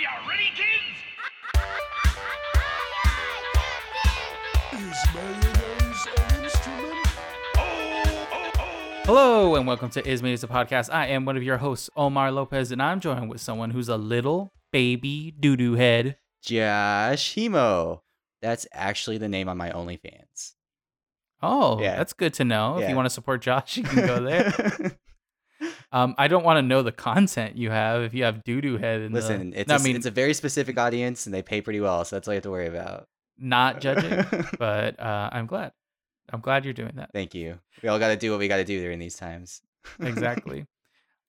[0.00, 0.96] you ready, kids?
[4.72, 7.08] Is mayonnaise an instrument?
[7.56, 9.02] Oh, oh, oh.
[9.04, 10.92] Hello and welcome to Is Mayonnaise a podcast.
[10.92, 13.96] I am one of your hosts, Omar Lopez, and I'm joined with someone who's a
[13.96, 16.16] little baby doo doo head.
[16.42, 18.00] Josh Hemo.
[18.40, 20.54] That's actually the name on my OnlyFans.
[21.42, 21.96] Oh, Yeah.
[21.96, 22.78] that's good to know.
[22.78, 24.96] If you want to support Josh, you can go there.
[25.92, 28.76] um, I don't want to know the content you have if you have doo doo
[28.78, 29.00] head.
[29.00, 31.60] In Listen, the, it's I a, mean, it's a very specific audience and they pay
[31.60, 33.06] pretty well, so that's all you have to worry about.
[33.38, 34.24] not judging,
[34.58, 35.72] but uh, I'm glad.
[36.32, 37.10] I'm glad you're doing that.
[37.12, 37.58] Thank you.
[37.82, 39.62] We all got to do what we got to do during these times.
[40.00, 40.66] exactly.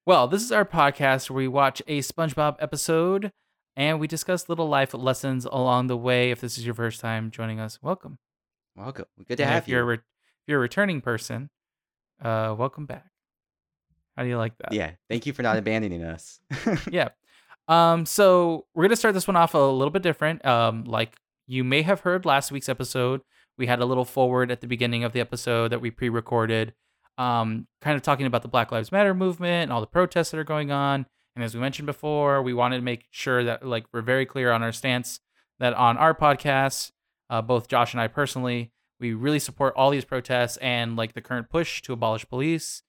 [0.05, 3.31] Well, this is our podcast where we watch a SpongeBob episode
[3.75, 6.29] and we discuss little life lessons along the way.
[6.31, 8.19] If this is your first time joining us, welcome.
[8.75, 9.05] Welcome.
[9.27, 11.49] Good to And have if you're a re- if you're a returning person,
[12.21, 13.10] uh, welcome back.
[14.21, 14.71] How do you like that?
[14.71, 14.91] yeah.
[15.09, 16.39] Thank you for not abandoning us.
[16.91, 17.09] yeah.
[17.67, 20.45] Um, so we're gonna start this one off a little bit different.
[20.45, 21.15] Um, like
[21.47, 23.21] you may have heard last week's episode,
[23.57, 26.75] we had a little forward at the beginning of the episode that we pre-recorded,
[27.17, 30.39] um, kind of talking about the Black Lives Matter movement and all the protests that
[30.39, 31.07] are going on.
[31.35, 34.51] And as we mentioned before, we wanted to make sure that like we're very clear
[34.51, 35.19] on our stance
[35.57, 36.91] that on our podcast,
[37.31, 41.21] uh, both Josh and I personally, we really support all these protests and like the
[41.21, 42.83] current push to abolish police.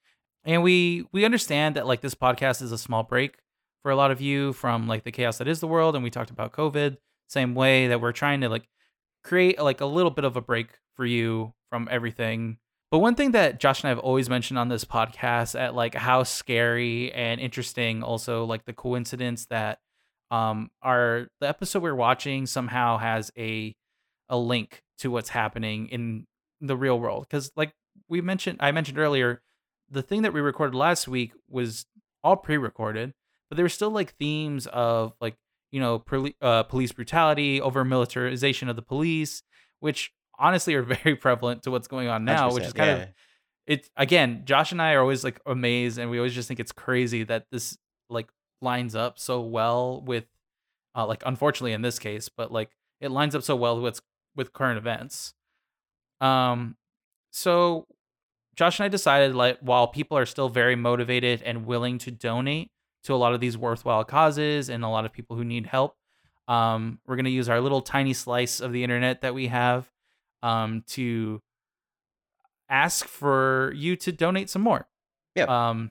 [0.45, 3.39] And we we understand that like this podcast is a small break
[3.83, 6.11] for a lot of you from like the chaos that is the world and we
[6.11, 8.69] talked about covid same way that we're trying to like
[9.25, 12.59] create like a little bit of a break for you from everything.
[12.91, 15.95] But one thing that josh and i have always mentioned on this podcast at like
[15.95, 19.79] how scary and interesting also like the coincidence that
[20.31, 23.75] um our the episode we're watching somehow has a
[24.29, 26.27] a link to what's happening in
[26.61, 27.27] the real world.
[27.29, 27.73] Because like
[28.09, 29.41] we mentioned i mentioned earlier
[29.93, 31.87] the thing that we recorded last week was
[32.25, 33.13] all pre-recorded
[33.49, 35.37] but there were still like themes of like
[35.71, 39.43] you know poli- uh, police brutality over militarization of the police
[39.81, 43.03] which honestly are very prevalent to what's going on now which 100%, is kind yeah.
[43.05, 43.09] of
[43.67, 46.73] it again josh and i are always like amazed and we always just think it's
[46.73, 47.77] crazy that this
[48.09, 48.29] like
[48.61, 50.25] lines up so well with
[50.95, 54.01] uh, like unfortunately in this case but like it lines up so well with
[54.35, 55.35] with current events
[56.21, 56.77] um
[57.31, 57.87] so
[58.55, 62.71] josh and i decided like while people are still very motivated and willing to donate
[63.05, 65.97] to a lot of these worthwhile causes and a lot of people who need help
[66.49, 69.91] um we're going to use our little tiny slice of the internet that we have
[70.43, 71.41] um to
[72.69, 74.89] ask for you to donate some more.
[75.35, 75.49] Yep.
[75.49, 75.91] um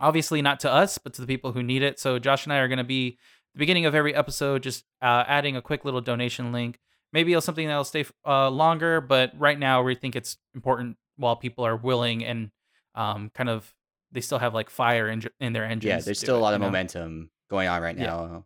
[0.00, 1.98] obviously not to us but to the people who need it.
[1.98, 4.84] So josh and i are going to be at the beginning of every episode just
[5.02, 6.78] uh, adding a quick little donation link.
[7.12, 11.64] Maybe something that'll stay uh, longer but right now we think it's important while people
[11.66, 12.50] are willing and
[12.94, 13.74] um kind of
[14.12, 16.60] they still have like fire in, in their engines Yeah, there's still a lot of
[16.60, 16.66] know?
[16.66, 18.06] momentum going on right Yeah.
[18.06, 18.44] now.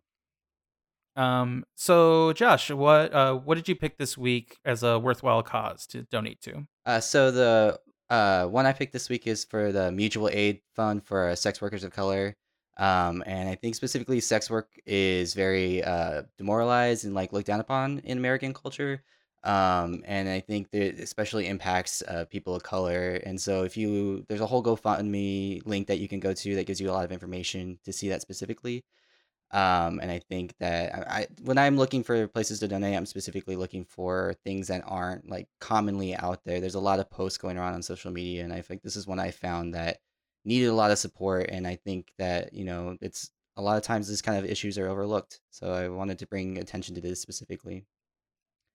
[1.15, 5.85] um so josh what uh what did you pick this week as a worthwhile cause
[5.87, 7.79] to donate to Uh, so the
[8.09, 11.61] uh, one I picked this week is for the Mutual Aid Fund for uh, sex
[11.61, 12.35] workers of color.
[12.77, 17.61] Um, and I think specifically sex work is very uh, demoralized and like looked down
[17.61, 19.01] upon in American culture.
[19.43, 23.19] Um, and I think that especially impacts uh, people of color.
[23.25, 26.67] And so if you, there's a whole GoFundMe link that you can go to that
[26.67, 28.83] gives you a lot of information to see that specifically.
[29.51, 33.05] Um, and I think that I, I when I'm looking for places to donate, I'm
[33.05, 36.61] specifically looking for things that aren't like commonly out there.
[36.61, 39.07] There's a lot of posts going around on social media, and I think this is
[39.07, 39.99] one I found that
[40.45, 41.49] needed a lot of support.
[41.49, 44.77] And I think that you know it's a lot of times these kind of issues
[44.77, 45.41] are overlooked.
[45.49, 47.85] So I wanted to bring attention to this specifically.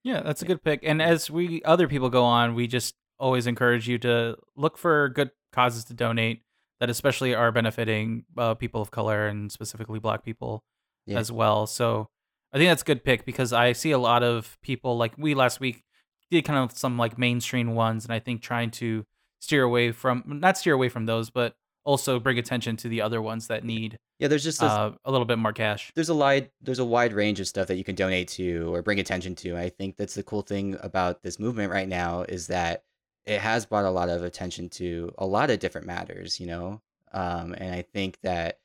[0.07, 0.79] Yeah, that's a good pick.
[0.83, 5.09] And as we other people go on, we just always encourage you to look for
[5.09, 6.43] good causes to donate
[6.79, 10.63] that especially are benefiting uh, people of color and specifically black people
[11.05, 11.19] Yeah.
[11.19, 11.67] as well.
[11.67, 12.07] So
[12.53, 15.33] I think that's a good pick because I see a lot of people like we
[15.35, 15.83] last week
[16.31, 19.05] did kind of some like mainstream ones and I think trying to
[19.41, 21.55] steer away from not steer away from those, but
[21.87, 25.11] also bring attention to the other ones that need Yeah, there's just a, uh, a
[25.11, 25.91] little bit more cash.
[25.95, 28.81] there's a wide there's a wide range of stuff that you can donate to or
[28.81, 29.57] bring attention to.
[29.57, 32.83] I think that's the cool thing about this movement right now is that
[33.25, 36.81] it has brought a lot of attention to a lot of different matters, you know.
[37.13, 38.59] Um, and I think that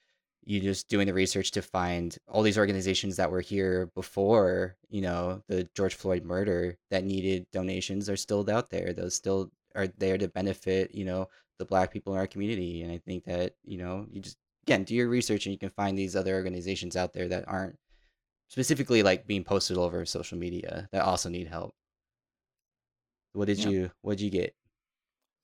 [0.44, 5.00] you just doing the research to find all these organizations that were here before, you
[5.00, 8.92] know, the George Floyd murder that needed donations are still out there.
[8.92, 11.28] Those still are there to benefit, you know,
[11.58, 12.82] the black people in our community.
[12.82, 15.70] And I think that, you know, you just again do your research and you can
[15.70, 17.76] find these other organizations out there that aren't
[18.48, 21.74] specifically like being posted all over social media that also need help.
[23.32, 23.68] What did Yeah.
[23.68, 24.54] you what did you get?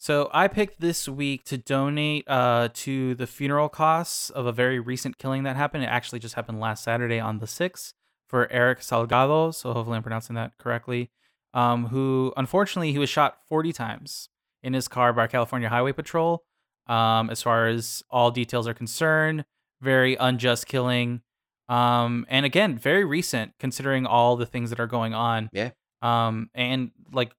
[0.00, 4.78] So I picked this week to donate uh, to the funeral costs of a very
[4.78, 5.82] recent killing that happened.
[5.82, 7.94] It actually just happened last Saturday on the 6th
[8.28, 9.52] for Eric Salgado.
[9.52, 11.10] So hopefully I'm pronouncing that correctly.
[11.54, 14.28] Um, who unfortunately he was shot 40 times
[14.68, 16.44] in his car by California Highway Patrol.
[16.86, 19.44] Um, as far as all details are concerned,
[19.82, 21.22] very unjust killing.
[21.68, 25.50] Um, and again, very recent considering all the things that are going on.
[25.52, 25.70] Yeah.
[26.00, 27.32] Um, and like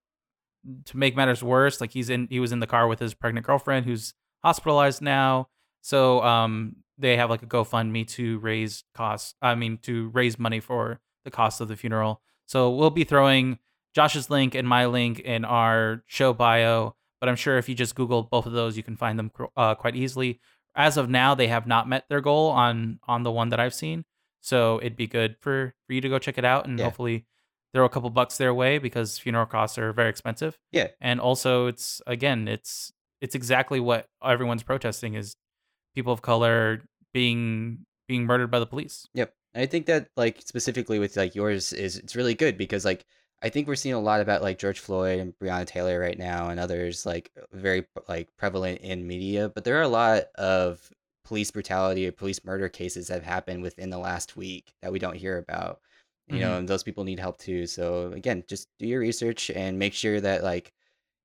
[0.86, 3.46] to make matters worse, like he's in he was in the car with his pregnant
[3.46, 5.48] girlfriend who's hospitalized now.
[5.82, 9.34] So um they have like a GoFundMe to raise costs.
[9.42, 12.22] I mean to raise money for the cost of the funeral.
[12.46, 13.60] So we'll be throwing
[13.96, 17.96] Josh's link and my link in our show bio, but I'm sure if you just
[17.96, 20.40] Google both of those, you can find them uh, quite easily.
[20.76, 23.74] As of now, they have not met their goal on on the one that I've
[23.74, 24.06] seen,
[24.42, 26.86] so it'd be good for for you to go check it out and Yeah.
[26.86, 27.26] hopefully
[27.74, 30.58] throw a couple bucks their way because funeral costs are very expensive.
[30.72, 30.88] Yeah.
[31.02, 32.92] and also it's again it's
[33.22, 35.36] it's exactly what everyone's protesting is
[35.94, 36.82] people of color
[37.14, 39.08] being being murdered by the police.
[39.14, 39.34] Yep.
[39.56, 43.06] I think that like specifically with like yours is it's really good because like
[43.42, 46.50] I think we're seeing a lot about like George Floyd and Breonna Taylor right now
[46.50, 50.92] and others like very like prevalent in media, but there are a lot of
[51.24, 55.00] police brutality or police murder cases that have happened within the last week that we
[55.00, 55.80] don't hear about.
[56.32, 57.66] You know, and those people need help too.
[57.66, 60.74] So again, just do your research and make sure that like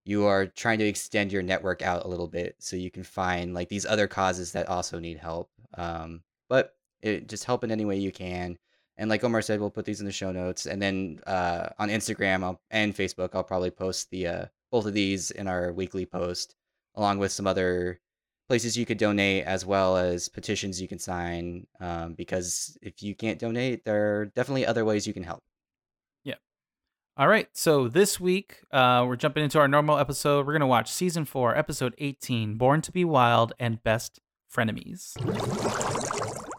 [0.07, 3.53] you are trying to extend your network out a little bit so you can find
[3.53, 5.51] like these other causes that also need help.
[5.77, 8.57] Um, but it, just help in any way you can.
[8.97, 11.89] And like Omar said, we'll put these in the show notes, and then uh, on
[11.89, 16.07] Instagram I'll, and Facebook, I'll probably post the uh, both of these in our weekly
[16.07, 16.55] post,
[16.95, 18.01] along with some other
[18.49, 21.67] places you could donate, as well as petitions you can sign.
[21.81, 25.43] Um, because if you can't donate, there are definitely other ways you can help.
[26.23, 26.35] Yeah.
[27.17, 30.47] All right, so this week uh, we're jumping into our normal episode.
[30.47, 34.21] We're gonna watch season four, episode eighteen, "Born to Be Wild" and "Best
[34.55, 35.15] Frenemies."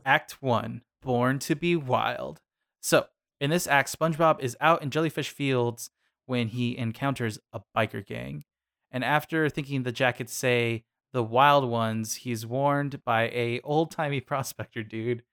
[0.06, 2.42] Act one, "Born to Be Wild."
[2.82, 3.08] So
[3.40, 5.90] in this act, SpongeBob is out in Jellyfish Fields
[6.26, 8.44] when he encounters a biker gang,
[8.92, 14.20] and after thinking the jackets say the wild ones, he's warned by a old timey
[14.32, 15.24] prospector dude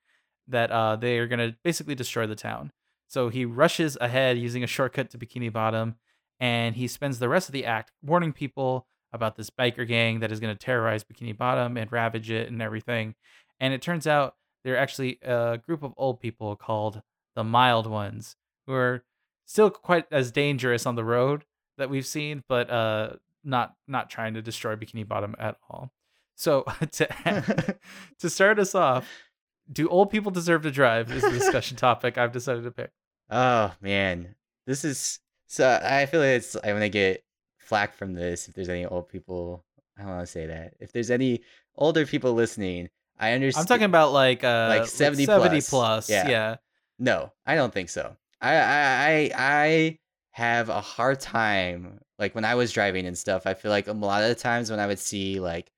[0.46, 2.72] that uh, they are gonna basically destroy the town.
[3.08, 5.96] So he rushes ahead using a shortcut to Bikini Bottom,
[6.40, 10.32] and he spends the rest of the act warning people about this biker gang that
[10.32, 13.14] is going to terrorize Bikini Bottom and ravage it and everything.
[13.60, 17.02] And it turns out they're actually a group of old people called
[17.34, 18.36] the Mild Ones,
[18.66, 19.04] who are
[19.44, 21.44] still quite as dangerous on the road
[21.78, 23.10] that we've seen, but uh,
[23.44, 25.90] not not trying to destroy Bikini Bottom at all.
[26.36, 27.76] So to
[28.18, 29.08] to start us off,
[29.70, 31.10] do old people deserve to drive?
[31.10, 32.90] Is the discussion topic I've decided to pick.
[33.30, 34.34] Oh man,
[34.66, 35.80] this is so.
[35.82, 37.24] I feel like it's I'm gonna get
[37.58, 39.64] flack from this if there's any old people.
[39.98, 40.74] I don't want to say that.
[40.80, 41.42] If there's any
[41.76, 42.88] older people listening,
[43.18, 43.62] I understand.
[43.64, 45.70] I'm talking about like uh Like 70 70 plus.
[45.70, 46.10] plus.
[46.10, 46.28] Yeah.
[46.28, 46.56] Yeah.
[46.98, 48.16] No, I don't think so.
[48.40, 49.98] I I I I
[50.32, 53.46] have a hard time like when I was driving and stuff.
[53.46, 55.70] I feel like a lot of the times when I would see like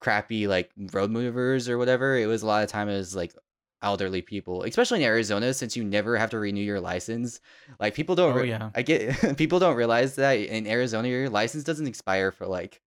[0.00, 3.34] crappy like road movers or whatever, it was a lot of time it was like
[3.82, 7.40] elderly people, especially in Arizona since you never have to renew your license.
[7.78, 8.70] Like people don't Oh, re- yeah.
[8.74, 12.80] I get people don't realize that in Arizona your license doesn't expire for like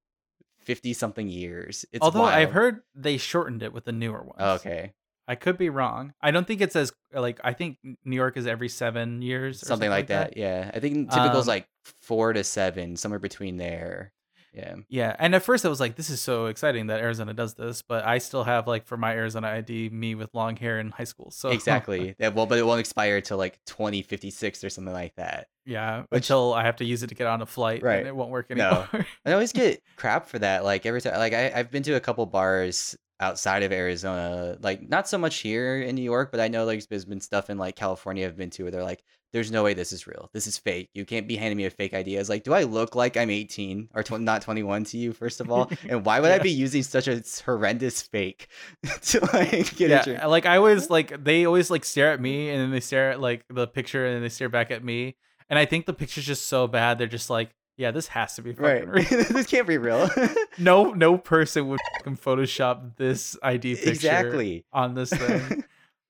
[0.63, 1.86] 50 something years.
[1.92, 4.62] It's Although I've heard they shortened it with the newer ones.
[4.62, 4.94] Okay.
[5.27, 6.13] I could be wrong.
[6.21, 9.64] I don't think it's as like I think New York is every seven years.
[9.64, 10.37] Or something, like that.
[10.37, 11.68] Yeah, I think typical is Um, like
[12.02, 14.11] four to seven, somewhere between there.
[14.54, 17.56] Yeah, Yeah, and at first I was like, "This is so exciting that Arizona does
[17.56, 20.92] this," but I still have like for my Arizona ID me with long hair in
[20.92, 21.31] high school.
[21.31, 22.16] So exactly.
[22.19, 25.48] Yeah, well, but it won't expire till like twenty fifty six or something like that.
[25.66, 28.00] yeah, Which- until I have to use it to get on a flight, Right.
[28.00, 28.88] And it won't work anymore.
[28.94, 29.04] No.
[29.26, 30.64] I always get crap for that.
[30.64, 34.87] Like every time, like I, I've been to a couple bars outside of Arizona, like
[34.87, 37.57] not so much here in New York, but I know like there's been stuff in
[37.57, 40.30] like California I've been to where they're like, "There's no way this is real.
[40.33, 40.89] This is fake.
[40.94, 42.19] You can't be handing me a fake idea.
[42.19, 45.13] I was like, "Do I look like I'm 18 or tw- not 21 to you?
[45.13, 48.49] First of all, and why would I be using such a horrendous fake
[49.03, 52.11] to like get a yeah, drink?" Uh, like I always like they always like stare
[52.11, 54.69] at me and then they stare at like the picture and then they stare back
[54.69, 55.15] at me.
[55.49, 58.42] And I think the picture's just so bad they're just like, yeah, this has to
[58.42, 59.23] be fucking Right, real.
[59.30, 60.09] this can't be real.
[60.57, 64.65] no no person would fucking Photoshop this ID picture exactly.
[64.71, 65.63] on this thing.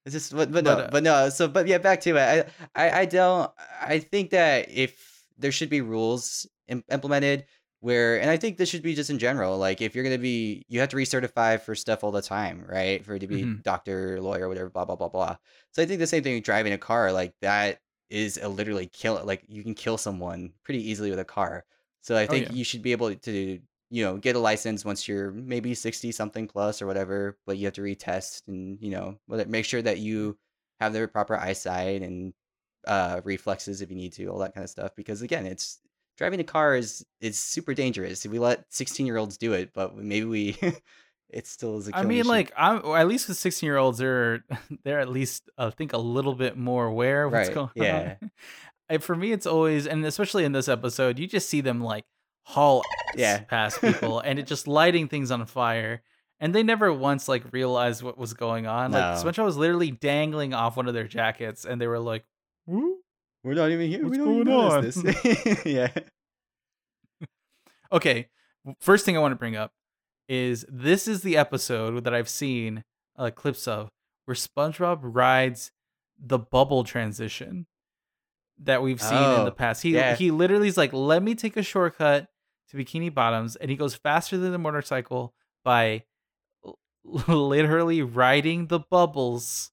[0.05, 1.29] It's just, but, but, But, no, uh, but no.
[1.29, 2.51] So, but yeah, back to it.
[2.75, 3.49] I, I, I don't.
[3.81, 7.45] I think that if there should be rules Im- implemented
[7.79, 9.57] where, and I think this should be just in general.
[9.57, 13.03] Like, if you're gonna be, you have to recertify for stuff all the time, right?
[13.03, 13.63] For it to be Mhm.
[13.63, 15.37] doctor, lawyer, whatever, blah blah blah blah.
[15.71, 17.11] So I think the same thing with driving a car.
[17.13, 17.79] Like that
[18.13, 19.21] is a literally kill.
[19.25, 21.65] Like you can kill someone pretty easily with a car.
[22.01, 22.51] So I Oh, think yeah.
[22.51, 26.47] you should be able to, you know, get a license once you're maybe 60 something
[26.47, 30.37] plus or whatever, but you have to retest and, you know, make sure that you
[30.79, 32.33] have the proper eyesight and
[32.87, 35.79] uh reflexes if you need to, all that kind of stuff because again, it's
[36.17, 38.25] driving a car is is super dangerous.
[38.25, 40.57] We let 16-year-olds do it, but maybe we
[41.33, 44.43] it still is a I mean, like, I'm at least with 16 year olds, they're
[44.83, 48.15] they're at least I think a little bit more aware of what's Right, going yeah.
[48.21, 48.31] on.
[48.89, 52.05] And for me, it's always, and especially in this episode, you just see them like
[52.45, 53.39] haul ass Yeah.
[53.41, 56.01] past people, and it just lighting things on fire.
[56.39, 58.91] And they never once like realized what was going on.
[58.91, 59.23] Like No.
[59.31, 62.25] SpongeBob was literally dangling off one of their jackets, and they were like,
[62.65, 62.97] "Woo."
[63.45, 64.03] We're not even here.
[64.03, 65.65] What's we don't even going notice this.
[65.65, 65.91] yeah.
[67.91, 68.27] Okay,
[68.79, 69.71] first thing I want to bring up
[70.27, 72.83] is this is the episode that I've seen
[73.17, 73.89] uh, clips of
[74.25, 75.71] where SpongeBob rides
[76.17, 77.65] the bubble transition
[78.59, 79.83] that we've seen in Oh, the past.
[79.83, 80.15] He yeah.
[80.15, 82.27] he literally is like, "Let me take a shortcut
[82.69, 86.03] to Bikini Bottoms," and he goes faster than the motorcycle by
[86.65, 86.77] l-
[87.27, 89.71] literally riding the bubbles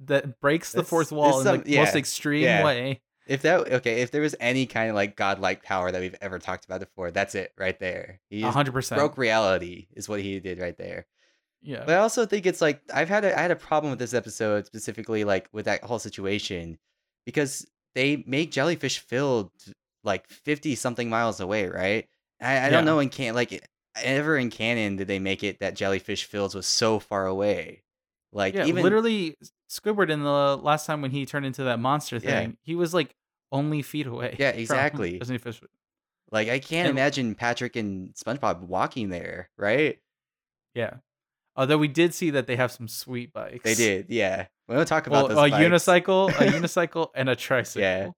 [0.00, 2.64] that breaks the fourth wall in some- the most extreme yeah.
[2.64, 3.00] way.
[3.32, 6.38] If that okay, if there was any kind of like godlike power that we've ever
[6.38, 8.20] talked about before, that's it right there.
[8.28, 8.98] He hundred percent.
[8.98, 11.06] broke reality is what he did right there.
[11.62, 11.84] Yeah.
[11.86, 14.14] But I also think it's like I've had a I had a problem with this
[14.14, 16.78] episode specifically like with that whole situation
[17.24, 19.72] because they make Jellyfish Fields
[20.04, 22.08] like 50 something miles away, right?
[22.40, 22.70] I, I Yeah.
[22.70, 23.66] don't know in can like
[24.02, 27.82] ever in canon did they make it that Jellyfish Fields was so far away.
[28.32, 29.36] Like yeah, even literally
[29.70, 32.40] Squidward in the last time when he turned into that monster Yeah.
[32.40, 33.14] thing, he was like
[33.52, 34.34] only feet away.
[34.38, 35.18] Yeah, exactly.
[35.18, 35.60] Disney Fish.
[36.32, 39.98] like I can't and- imagine Patrick and SpongeBob walking there, right?
[40.74, 40.94] Yeah.
[41.54, 43.62] Although we did see that they have some sweet bikes.
[43.62, 44.46] They did, yeah.
[44.68, 45.64] We don't talk about Well, those a bikes.
[45.86, 47.82] unicycle, a unicycle, and a tricycle.
[47.82, 48.10] Yeah.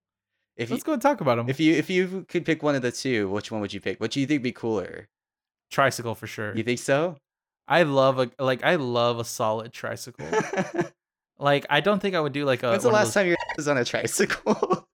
[0.55, 1.49] If you Let's go and talk about them.
[1.49, 3.99] if you if you could pick one of the two, which one would you pick?
[3.99, 5.09] What do you think would be cooler?
[5.69, 6.55] tricycle for sure.
[6.55, 7.17] You think so?
[7.67, 10.25] I love a like I love a solid tricycle.
[11.39, 12.69] like I don't think I would do like a.
[12.71, 14.87] When's the last time you was on a tricycle?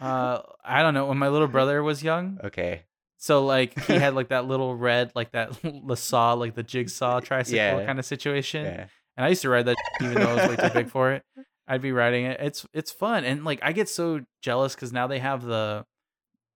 [0.00, 1.06] Uh, I don't know.
[1.06, 2.82] When my little brother was young, okay.
[3.16, 7.20] So like he had like that little red, like that the saw, like the jigsaw
[7.20, 7.84] tricycle Yeah.
[7.84, 8.64] kind of situation.
[8.64, 8.86] Yeah.
[9.16, 11.24] And I used to ride that even though I was way too big for it.
[11.66, 12.40] I'd be riding it.
[12.40, 13.24] It's it's fun.
[13.24, 15.84] And like I get so jealous because now they have the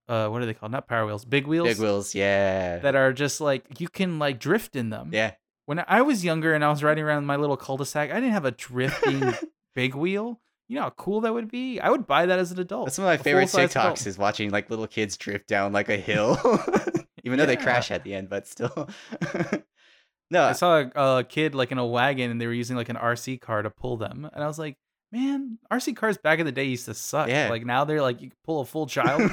[0.08, 0.72] uh what are they called?
[0.72, 1.68] Not power wheels, big wheels.
[1.68, 2.78] Big wheels, yeah.
[2.78, 5.10] that are just like you can like drift in them.
[5.12, 5.32] yeah.
[5.66, 8.44] When I was younger and I was riding around my little cul-de-sac, I didn't have
[8.44, 9.32] a drifting
[9.76, 10.40] big wheel.
[10.72, 11.78] You know how cool that would be?
[11.80, 12.86] I would buy that as an adult.
[12.86, 14.06] That's one of my favorite TikToks adult.
[14.06, 16.38] is watching like little kids drift down like a hill.
[17.24, 18.88] Even though they crash at the end, but still.
[20.30, 22.88] no, I saw a, a kid like in a wagon and they were using like
[22.88, 24.26] an RC car to pull them.
[24.32, 24.78] And I was like,
[25.12, 27.28] man, RC cars back in the day used to suck.
[27.28, 27.50] Yeah.
[27.50, 29.30] Like now they're like, you can pull a full child.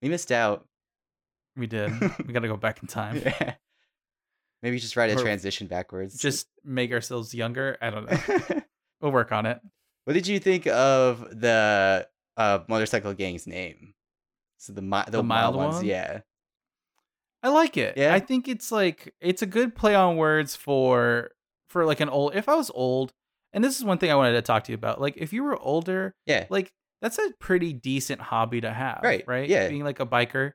[0.00, 0.66] we missed out.
[1.54, 1.92] we did.
[2.26, 3.20] We got to go back in time.
[3.22, 3.56] Yeah.
[4.62, 6.16] Maybe just write a Or transition backwards.
[6.16, 7.76] Just make ourselves younger.
[7.82, 8.62] I don't know.
[9.02, 9.60] We'll work on it.
[10.04, 12.06] What did you think of the
[12.36, 13.94] uh, motorcycle gang's name?
[14.58, 15.84] So the mi- the, The mild ones, one?
[15.84, 16.20] yeah.
[17.42, 17.96] I like it.
[17.96, 18.14] Yeah?
[18.14, 21.30] I think it's like it's a good play on words for
[21.68, 23.12] for like an old if I was old,
[23.52, 25.00] and this is one thing I wanted to talk to you about.
[25.00, 26.46] Like if you were older, Yeah.
[26.50, 29.00] like that's a pretty decent hobby to have.
[29.02, 29.48] Right, Right.
[29.48, 29.68] yeah.
[29.68, 30.52] Being like a biker.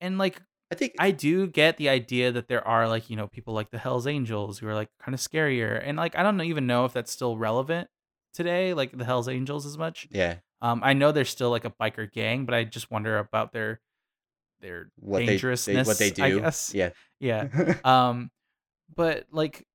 [0.00, 3.28] And like I think I do get the idea that there are like, you know,
[3.28, 5.80] people like the Hells Angels who are like kind of scarier.
[5.84, 7.88] And like I don't even know if that's still relevant
[8.34, 10.06] today, like the Hells Angels as much.
[10.10, 10.36] yeah.
[10.62, 13.80] Um I know they're still like a biker gang, but I just wonder about their
[14.60, 15.86] their What they, dangerousness.
[15.86, 16.22] they what they do.
[16.22, 16.74] I guess.
[16.74, 16.90] Yeah.
[17.18, 17.74] Yeah.
[17.84, 18.30] Um
[18.94, 19.66] but like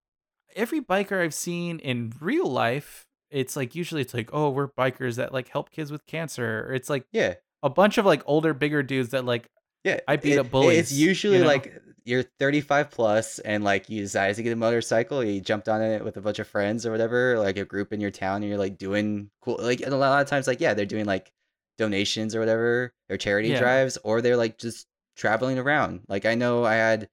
[0.56, 5.16] every biker I've seen in real life, it's like usually it's like, oh, we're bikers
[5.16, 6.66] that like help kids with cancer.
[6.68, 7.34] Or it's like yeah.
[7.64, 9.50] a bunch of like older, bigger dudes that like
[9.84, 10.00] Yeah.
[10.08, 11.50] I beat it- up bullies, It's usually you know?
[11.50, 11.74] like
[12.06, 16.04] you're 35 plus and like you decided to get a motorcycle, you jumped on it
[16.04, 18.60] with a bunch of friends or whatever, like a group in your town, and you're
[18.60, 19.58] like doing cool.
[19.60, 21.32] Like and a lot of times, like yeah, they're doing like
[21.78, 23.60] donations or whatever, or charity Yeah.
[23.60, 24.86] drives, or they're like just
[25.18, 26.02] traveling around.
[26.08, 27.10] Like I know I had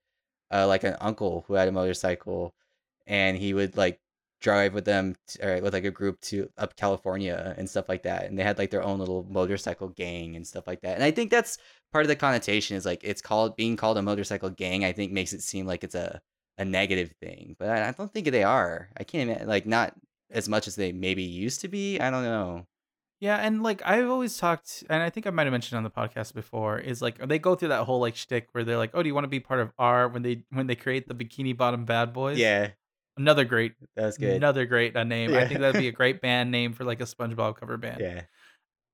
[0.53, 2.55] uh, like an uncle who had a motorcycle,
[3.07, 3.99] and he would like
[4.41, 8.25] drive with them or with like a group to up California and stuff like that.
[8.27, 10.97] And they had like their own little motorcycle gang and stuff like that.
[10.97, 11.59] And I think that's
[11.93, 14.85] part of the connotation is like it's called being called a motorcycle gang.
[14.85, 16.21] I think makes it seem like it's a
[16.59, 18.89] a negative thing, but I, I don't think they are.
[18.97, 19.95] I can't imagine like not
[20.31, 21.99] as much as they maybe used to be.
[22.01, 22.67] I don't know.
[23.21, 25.91] Yeah, and like I've always talked, and I think I might have mentioned on the
[25.91, 29.03] podcast before, is like they go through that whole like shtick where they're like, "Oh,
[29.03, 31.57] do you want to be part of R?" When they when they create the Bikini
[31.57, 32.37] Bottom Bad Boys.
[32.39, 32.71] Yeah,
[33.17, 34.35] another great, That's good.
[34.35, 35.35] another great uh, name.
[35.35, 38.01] I think that'd be a great band name for like a SpongeBob cover band.
[38.01, 38.23] Yeah,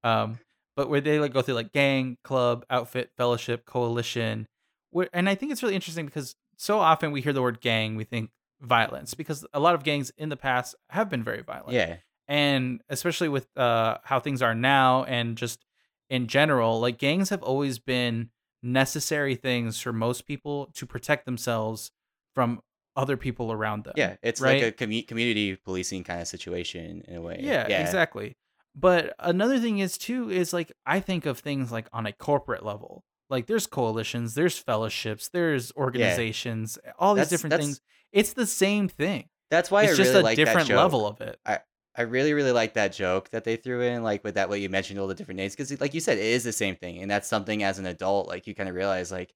[0.05, 0.39] Um,
[0.79, 4.47] but where they like go through like gang, club, outfit, fellowship, coalition.
[4.91, 7.97] Where, and I think it's really interesting because so often we hear the word gang,
[7.97, 8.31] we think
[8.61, 11.73] violence because a lot of gangs in the past have been very violent.
[11.73, 11.97] Yeah.
[12.29, 15.65] and especially with uh, how things are now and just
[16.11, 18.31] in general like gangs have always been
[18.63, 21.91] necessary things for most people to protect themselves
[22.35, 22.61] from
[22.97, 24.17] other people around them Yeah.
[24.23, 24.63] It's right?
[24.63, 27.39] like a commu- community policing kind of situation in a way.
[27.41, 28.37] yeah, exactly
[28.79, 32.65] but another thing is too is like i think of things like on a corporate
[32.65, 33.05] level.
[33.31, 37.81] Like there's coalitions there's fellowships there's organizations all these That's- different that's- things
[38.13, 39.29] it's the same thing.
[39.51, 40.77] That's why it's I just really a like that different joke.
[40.79, 41.39] level of it.
[41.45, 44.69] I really, really like that joke that they threw in, like with that what you
[44.69, 47.11] mentioned all the different names, because like you said, it is the same thing, and
[47.11, 49.35] that's something as an adult, like you kind of realize, like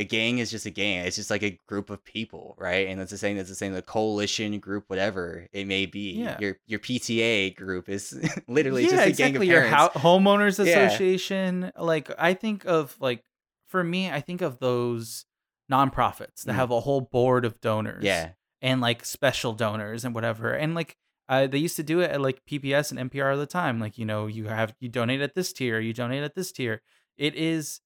[0.00, 1.04] a gang is just a gang.
[1.04, 2.88] It's just like a group of people, right?
[2.88, 3.36] And it's the same.
[3.36, 3.72] It's the same.
[3.74, 6.12] The coalition group, whatever it may be.
[6.12, 6.36] Yeah.
[6.40, 8.12] Your your PTA group is
[8.48, 9.16] literally yeah, just a exactly.
[9.16, 9.54] gang of people.
[9.54, 9.94] Your parents.
[9.94, 10.78] hou- homeowners Yeah.
[10.86, 11.72] association.
[11.78, 13.22] Like I think of like
[13.68, 15.26] for me, I think of those
[15.70, 16.56] nonprofits that Mhm.
[16.56, 18.02] have a whole board of donors.
[18.04, 20.52] yeah, and like special donors and whatever.
[20.52, 20.96] And like
[21.28, 23.78] uh, they used to do it at like PBS and NPR all the time.
[23.78, 26.82] Like you know, you have you donate at this tier, you donate at this tier.
[27.16, 27.80] It is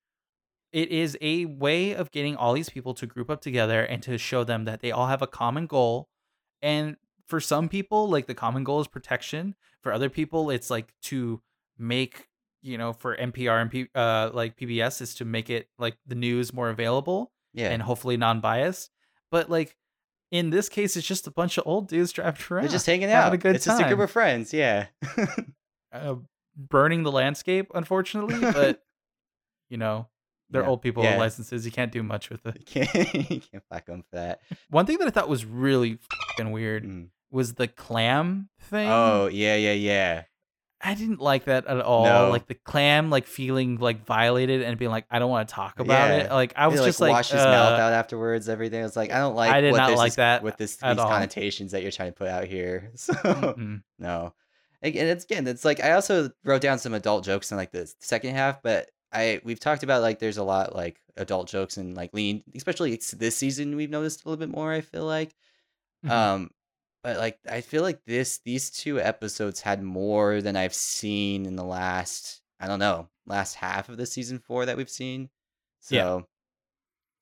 [0.75, 4.19] it is a way of getting all these people to group up together and to
[4.19, 6.09] show them that they all have a common goal.
[6.63, 6.97] And
[7.29, 9.55] for some people, like the common goal is protection.
[9.83, 11.41] For other people, it's like to
[11.79, 12.29] make
[12.61, 16.17] you know for NPR and P, uh like PBS is to make it like the
[16.17, 17.71] news more available yeah.
[17.71, 18.91] and hopefully non-biased.
[19.31, 19.77] But like
[20.33, 22.65] in this case, it's just a bunch of old dudes driving around.
[22.65, 23.33] They're just hanging out.
[23.33, 24.53] a good it's just a group of friends.
[24.53, 24.87] Yeah.
[25.93, 26.17] uh,
[26.57, 28.41] burning the landscape, unfortunately.
[28.41, 28.83] But
[29.69, 30.09] you know,
[30.55, 30.69] they're Yeah.
[30.71, 31.11] old people Yeah.
[31.11, 31.67] with licenses.
[31.67, 32.57] You can't do much with it.
[32.75, 34.41] You can't, you can't them for that.
[34.71, 35.99] One thing that I thought was really
[36.31, 37.09] fucking weird Mm.
[37.31, 38.89] was the clam thing.
[38.89, 40.23] Oh yeah, yeah, yeah.
[40.87, 42.05] I didn't like that at all.
[42.05, 42.29] No.
[42.31, 45.81] Like the clam, like feeling like violated and being like, I don't want to talk
[45.81, 46.17] about Yeah.
[46.27, 46.31] it.
[46.31, 48.49] Like I was he, just like like, washed his mouth uh, out afterwards.
[48.51, 48.81] Everything.
[48.81, 49.51] I was like, I don't like.
[49.51, 51.09] I did what not this like is- that With this these all.
[51.09, 52.91] connotations that you're trying to put out here.
[52.97, 53.83] So mm-mm.
[53.99, 54.35] no.
[54.83, 57.91] And it's again, it's like I also wrote down some adult jokes in like the
[58.01, 61.97] second half, but I we've talked about like there's a lot like adult jokes and
[61.97, 64.73] like lean, especially it's this season we've noticed a little bit more.
[64.73, 65.35] I feel like,
[66.05, 66.11] Mhm.
[66.11, 66.51] um,
[67.03, 71.57] but like I feel like this these two episodes had more than I've seen in
[71.57, 75.31] the last I don't know last half of the season four that we've seen.
[75.81, 76.21] So, Yeah.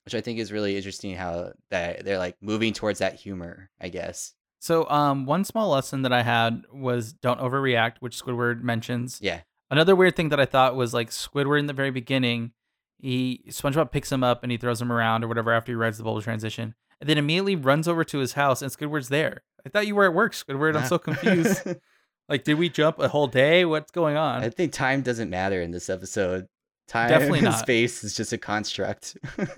[0.05, 3.71] which I think is really interesting how that they're like moving towards that humor.
[3.81, 4.35] I guess.
[4.61, 9.19] So, um, one small lesson that I had was don't overreact, which Squidward mentions.
[9.21, 9.43] Yeah.
[9.73, 12.53] Another weird thing that I thought was like Squidward in the very beginning,
[12.99, 15.97] he SpongeBob picks him up and he throws him around or whatever after he rides
[15.97, 19.45] the bubble transition, and then immediately runs over to his house and Squidward's there.
[19.65, 20.77] I thought you were at work, Squidward.
[20.77, 21.67] I'm so confused.
[22.29, 23.65] like, did we jump a whole day?
[23.65, 24.45] What's going on?
[24.45, 26.49] I think time doesn't matter in this episode.
[26.87, 27.59] Time Definitely not.
[27.59, 29.17] space is just a construct.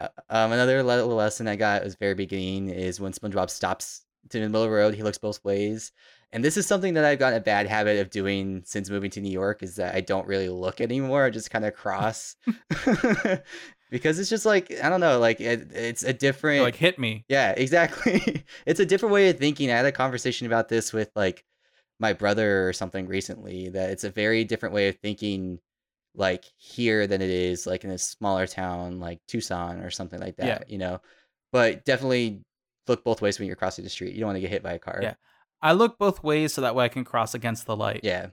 [0.00, 3.50] Uh, um, another le- little lesson I got at the very beginning is when SpongeBob
[3.50, 5.92] stops in the middle of the road, he looks both ways.
[6.32, 9.20] And this is something that I've gotten a bad habit of doing since moving to
[9.20, 11.24] New York is that I don't really look anymore.
[11.24, 12.36] I just kind of cross
[13.90, 17.24] because it's just like I don't know, like it, it's a different like, hit me.
[17.28, 18.44] yeah, exactly.
[18.66, 19.70] it's a different way of thinking.
[19.70, 21.44] I had a conversation about this with like
[21.98, 25.58] my brother or something recently that it's a very different way of thinking
[26.14, 30.36] like here than it is like in a smaller town like Tucson or something like
[30.36, 30.58] that, Yeah.
[30.66, 31.00] you know.
[31.52, 32.42] But definitely
[32.86, 34.14] look both ways when you're crossing the street.
[34.14, 35.00] You don't want to get hit by a car.
[35.02, 35.14] Yeah.
[35.62, 38.00] I look both ways so that way I can cross against the light.
[38.02, 38.28] Yeah.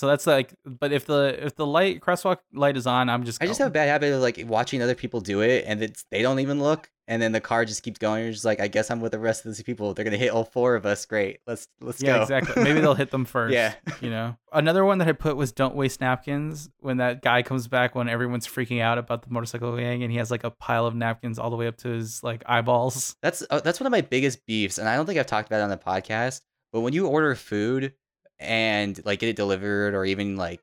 [0.00, 3.42] So that's like, but if the if the light crosswalk light is on, I'm just
[3.42, 6.06] I just have a bad habit of like watching other people do it and it's
[6.10, 8.22] they don't even look and then the car just keeps going.
[8.22, 9.92] You're just like, I guess I'm with the rest of these people.
[9.92, 11.04] They're gonna hit all four of us.
[11.04, 11.40] Great.
[11.46, 12.22] Let's let's yeah, go.
[12.22, 12.64] exactly.
[12.64, 13.52] Maybe they'll hit them first.
[13.52, 13.74] Yeah.
[14.00, 14.38] you know.
[14.54, 16.70] Another one that I put was don't waste napkins.
[16.78, 20.16] When that guy comes back when everyone's freaking out about the motorcycle gang, and he
[20.16, 23.16] has like a pile of napkins all the way up to his like eyeballs.
[23.20, 25.60] That's uh, that's one of my biggest beefs, and I don't think I've talked about
[25.60, 26.40] it on the podcast.
[26.72, 27.92] But when you order food
[28.40, 30.60] and like get it delivered, or even like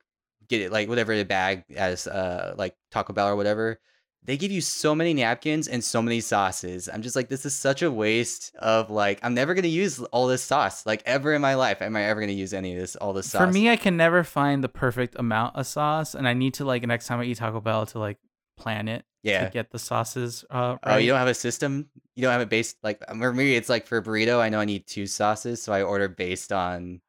[0.49, 3.79] get it like whatever the bag as uh like Taco Bell or whatever,
[4.23, 6.89] they give you so many napkins and so many sauces.
[6.89, 10.27] I'm just like, this is such a waste of like, I'm never gonna use all
[10.27, 11.81] this sauce like ever in my life.
[11.81, 13.41] Am I ever gonna use any of this all this sauce?
[13.41, 16.65] For me, I can never find the perfect amount of sauce, and I need to
[16.65, 18.17] like next time I eat Taco Bell to like
[18.57, 19.45] plan it yeah.
[19.45, 20.43] to get the sauces.
[20.49, 21.89] Uh, Oh, you don't have a system?
[22.15, 23.55] You don't have it based like for me.
[23.55, 24.39] It's like for a burrito.
[24.39, 27.01] I know I need two sauces, so I order based on.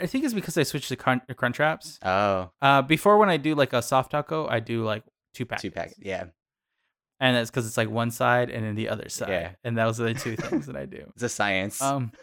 [0.00, 1.98] I think it's because I switched to crunch, crunch wraps.
[2.02, 5.02] Oh, Uh, before when I do like a soft taco, I do like
[5.34, 5.62] two packs.
[5.62, 5.92] two pack.
[5.98, 6.24] Yeah,
[7.20, 9.28] and that's because it's like one side and then the other side.
[9.30, 9.50] Yeah.
[9.64, 11.04] and those are the two things that I do.
[11.14, 11.80] it's a science.
[11.82, 12.12] Um,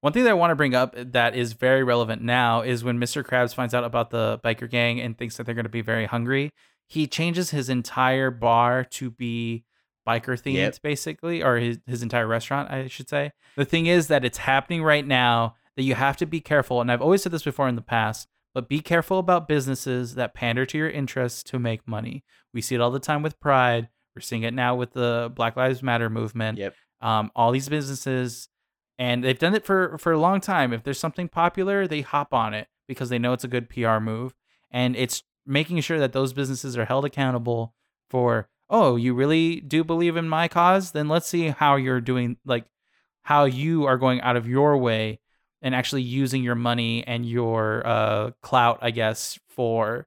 [0.00, 2.98] One thing that I want to bring up that is very relevant now is when
[3.00, 3.24] Mr.
[3.24, 6.04] Krabs finds out about the biker gang and thinks that they're going to be very
[6.04, 6.50] hungry.
[6.86, 9.64] He changes his entire bar to be
[10.06, 10.82] biker themed, Yep.
[10.82, 13.32] basically, or his, his entire restaurant, I should say.
[13.56, 16.80] The thing is that it's happening right now that you have to be careful.
[16.80, 20.34] And I've always said this before in the past, but be careful about businesses that
[20.34, 22.24] pander to your interests to make money.
[22.52, 23.88] We see it all the time with Pride.
[24.14, 26.74] We're seeing it now with the Black Lives Matter movement Yep.
[27.00, 28.48] um, all these businesses
[28.96, 32.32] and they've done it for for a long time if there's something popular they hop
[32.32, 34.34] on it because they know it's a good pr move
[34.70, 37.74] and it's making sure that those businesses are held accountable
[38.08, 42.36] for oh you really do believe in my cause then let's see how you're doing
[42.44, 42.66] like
[43.22, 45.18] how you are going out of your way
[45.64, 50.06] and actually using your money and your uh clout i guess for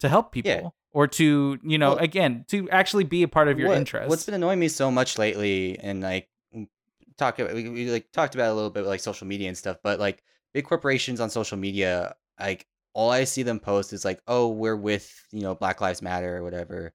[0.00, 0.68] to help people Yeah.
[0.92, 4.08] or to you know Well- again to actually be a part of your What- interest
[4.08, 6.28] What's been annoying me so much lately, and like
[7.18, 9.56] talk about we, we like talked about a little bit with, like social media and
[9.56, 14.04] stuff, but like big corporations on social media, like all I see them post is
[14.04, 16.92] like, oh, we're with you know Black Lives Matter or whatever.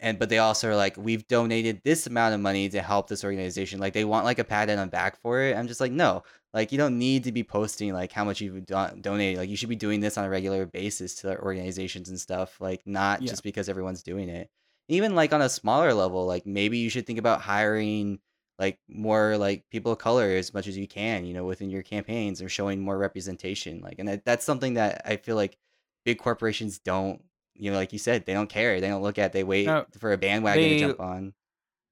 [0.00, 3.24] And but they also are like, we've donated this amount of money to help this
[3.24, 3.80] organization.
[3.80, 5.56] Like they want like a pat on the back for it.
[5.56, 6.22] I'm just like, no,
[6.54, 9.38] like you don't need to be posting like how much you've don- donated.
[9.38, 12.58] Like you should be doing this on a regular basis to organizations and stuff.
[12.60, 13.28] Like not Yeah.
[13.28, 14.48] just because everyone's doing it
[14.88, 18.18] even like on a smaller level like maybe you should think about hiring
[18.58, 21.82] like more like people of color as much as you can you know within your
[21.82, 25.56] campaigns or showing more representation like and that, that's something that i feel like
[26.04, 27.22] big corporations don't
[27.54, 29.86] you know like you said they don't care they don't look at they wait No,
[29.98, 31.32] for a bandwagon they- to jump on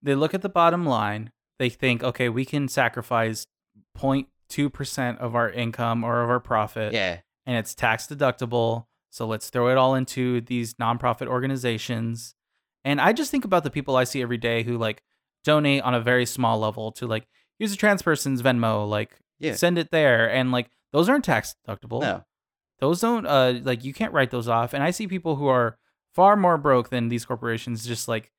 [0.03, 1.33] they look at the bottom line.
[1.59, 3.47] They think, okay, we can sacrifice
[4.57, 8.87] 0.2% of our income or of our profit, yeah and it's tax deductible.
[9.11, 12.35] So let's throw it all into these nonprofit organizations.
[12.85, 15.03] And I just think about the people I see every day who like
[15.45, 17.27] donate on a very small level to like,
[17.59, 20.31] here's a trans person's Venmo, like yeah send it there.
[20.31, 22.01] And like, those aren't tax deductible.
[22.01, 22.25] no
[22.81, 24.75] Those don't, uh, like, you can't write those off.
[24.75, 25.79] And I see people who are
[26.15, 28.31] far more broke than these corporations just like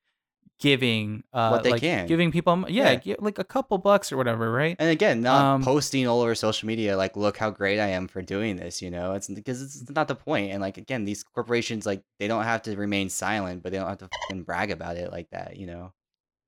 [0.60, 2.06] giving, uh, What they like, can.
[2.06, 3.16] giving people, yeah, Yeah.
[3.18, 4.76] like a couple bucks or whatever, right?
[4.78, 8.08] and again not Um, posting all over social media like look how great i am
[8.08, 11.22] for doing this you know it's because it's not the point and like again these
[11.22, 14.70] corporations like they don't have to remain silent but they don't have to fucking brag
[14.70, 15.92] about it like that you know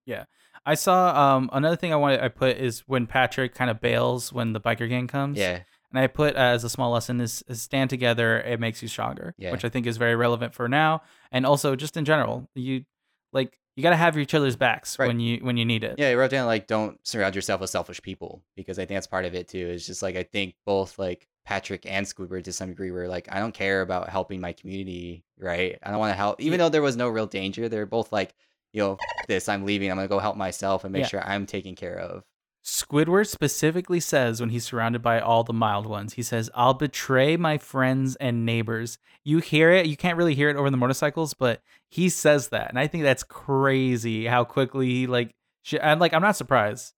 [0.06, 0.24] Yeah,
[0.64, 0.98] I saw
[1.36, 4.60] um another thing I wanted I put is when Patrick kind of bails when the
[4.60, 5.38] biker gang comes.
[5.38, 8.40] yeah And I put as a small lesson is, is stand together.
[8.40, 9.52] It makes you stronger, Yeah.
[9.52, 12.48] which I think is very relevant for now, and also just in general.
[12.54, 12.84] You
[13.32, 15.06] like you got to have each other's backs Right.
[15.06, 15.94] when you when you need it.
[15.98, 19.06] Yeah, I wrote down like don't surround yourself with selfish people because I think that's
[19.06, 19.68] part of it too.
[19.68, 23.28] It's just like I think both like Patrick and Squidward to some degree were like
[23.30, 25.78] I don't care about helping my community, right?
[25.82, 27.68] I don't want to help, even though there was no real danger.
[27.68, 28.34] They're both like,
[28.72, 29.90] you know, this I'm leaving.
[29.90, 31.08] I'm gonna go help myself and make Yeah.
[31.08, 32.24] sure I'm taken care of.
[32.66, 37.36] Squidward specifically says when he's surrounded by all the mild ones, he says, "I'll betray
[37.36, 41.32] my friends and neighbors." You hear it, you can't really hear it over the motorcycles,
[41.32, 45.36] but he says that, and I think that's crazy how quickly he like.
[45.62, 46.92] Sh- I'm like, I'm not surprised,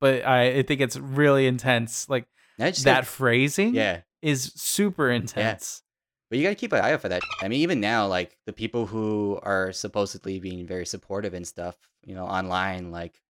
[0.00, 2.08] but I, I think it's really intense.
[2.08, 2.26] Like
[2.58, 5.82] And I just that think- phrasing yeah, is super intense.
[6.30, 7.22] but you gotta keep an eye out for that.
[7.40, 11.76] I mean, even now, like the people who are supposedly being very supportive and stuff,
[12.04, 13.21] you know, online, like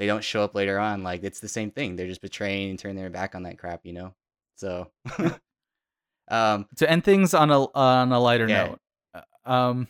[0.00, 1.02] they don't show up later on.
[1.02, 1.94] Like it's the same thing.
[1.94, 4.14] They're just betraying and turning their back on that crap, you know.
[4.56, 4.90] So,
[6.28, 8.68] um, To end things on a on a lighter Yeah.
[8.68, 8.80] note,
[9.14, 9.88] uh, um,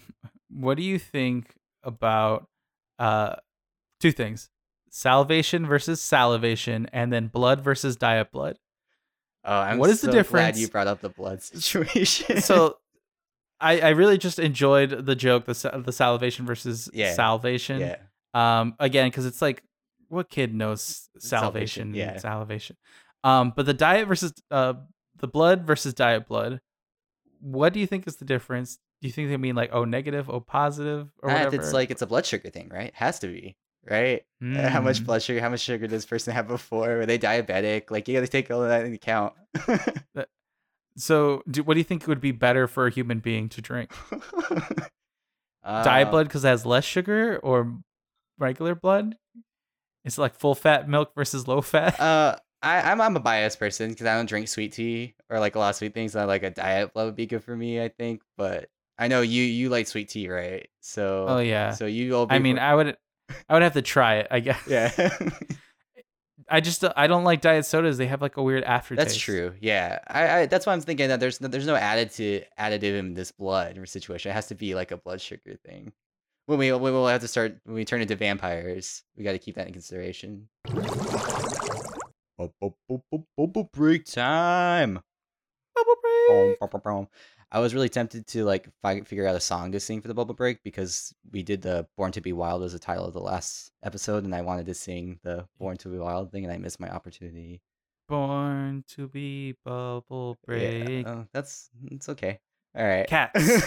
[0.50, 2.48] what do you think about
[2.98, 3.36] uh
[4.00, 4.50] two things:
[4.90, 8.58] salvation versus salivation, and then blood versus diet blood?
[9.44, 10.56] oh, I'm What is the so difference?
[10.56, 12.40] Glad you brought up the blood situation.
[12.40, 12.78] So,
[13.60, 17.14] I I really just enjoyed the joke the the salivation versus Yeah.
[17.14, 17.80] salvation.
[17.80, 17.96] yeah,
[18.34, 19.62] Um, again, because it's like,
[20.10, 21.94] what kid knows Salvation, salvation?
[21.94, 22.10] yeah.
[22.12, 22.76] and salivation.
[23.24, 24.74] Um, but the diet versus uh,
[25.18, 26.60] the blood versus diet blood.
[27.40, 28.78] What do you think is the difference?
[29.00, 31.56] Do you think they mean like oh negative, oh positive, or whatever?
[31.56, 32.92] it's like it's a blood sugar thing, right?
[32.94, 33.56] Has to be,
[33.88, 34.22] right?
[34.42, 35.06] Uh, How much Mm.
[35.06, 35.40] blood sugar?
[35.40, 36.88] How much sugar does this person have before?
[36.98, 37.90] Were they diabetic?
[37.90, 39.32] Like you got to take all of that into account.
[40.96, 43.92] So, do, what do you think would be better for a human being to drink?
[45.62, 47.76] Uh, diet blood because it has less sugar, or
[48.38, 49.14] regular blood?
[50.04, 52.00] It's like full fat milk versus low fat.
[52.00, 55.54] Uh, I, I'm I'm a biased person because I don't drink sweet tea or like
[55.54, 56.16] a lot of sweet things.
[56.16, 58.22] I like a diet blood would be good for me, I think.
[58.36, 60.68] But I know you you like sweet tea, right?
[60.80, 61.72] So oh yeah.
[61.72, 62.26] So you all.
[62.28, 62.96] I mean, I would,
[63.48, 64.28] I would have to try it.
[64.30, 64.60] I guess.
[64.66, 64.90] yeah,
[66.50, 67.96] I just I don't like diet sodas.
[67.96, 69.08] They have like a weird aftertaste.
[69.08, 69.54] that's true.
[69.60, 72.98] Yeah, I, I that's why I'm thinking that there's no, there's no added to additive
[72.98, 74.30] in this blood situation.
[74.30, 75.92] It has to be like a blood sugar thing.
[76.46, 79.38] When we when we'll have to start when we turn into vampires, we got to
[79.38, 80.48] keep that in consideration.
[83.72, 85.00] break time.
[85.76, 87.08] Bubble break.
[87.52, 90.14] I was really tempted to like fi- figure out a song to sing for the
[90.14, 93.20] bubble break because we did the "Born to Be Wild" as the title of the
[93.20, 96.58] last episode, and I wanted to sing the "Born to Be Wild" thing, and I
[96.58, 97.60] missed my opportunity.
[98.08, 101.04] Born to be bubble break.
[101.06, 102.38] Yeah, oh, that's it's okay.
[102.76, 103.66] All right, Cats.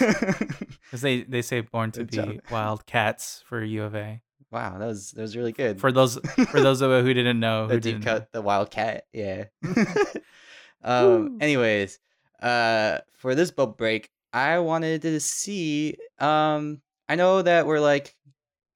[0.84, 2.28] Because they, they say born to Good job.
[2.28, 4.22] be wild cats for U of A.
[4.52, 5.80] wow, that was that was really good.
[5.80, 6.18] For those
[6.50, 9.06] for those of you who didn't know, who the deep didn't cut, the wildcat.
[9.12, 9.44] Yeah.
[10.82, 11.38] um.
[11.40, 11.98] Anyways,
[12.40, 15.96] uh, for this bubble break, I wanted to see.
[16.18, 18.14] Um, I know that we're like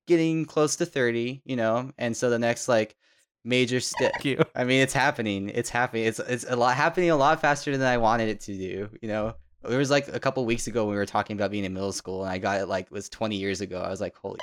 [0.07, 2.97] getting close to thirty, you know, and so the next like
[3.45, 4.13] major step.
[4.55, 5.51] I mean, it's happening.
[5.51, 6.05] It's happening.
[6.07, 8.89] It's it's a lot happening a lot faster than I wanted it to do.
[9.03, 11.65] You know, there was like a couple weeks ago when we were talking about being
[11.65, 13.81] in middle school, and I got it like it was twenty years ago.
[13.81, 14.39] I was like, holy,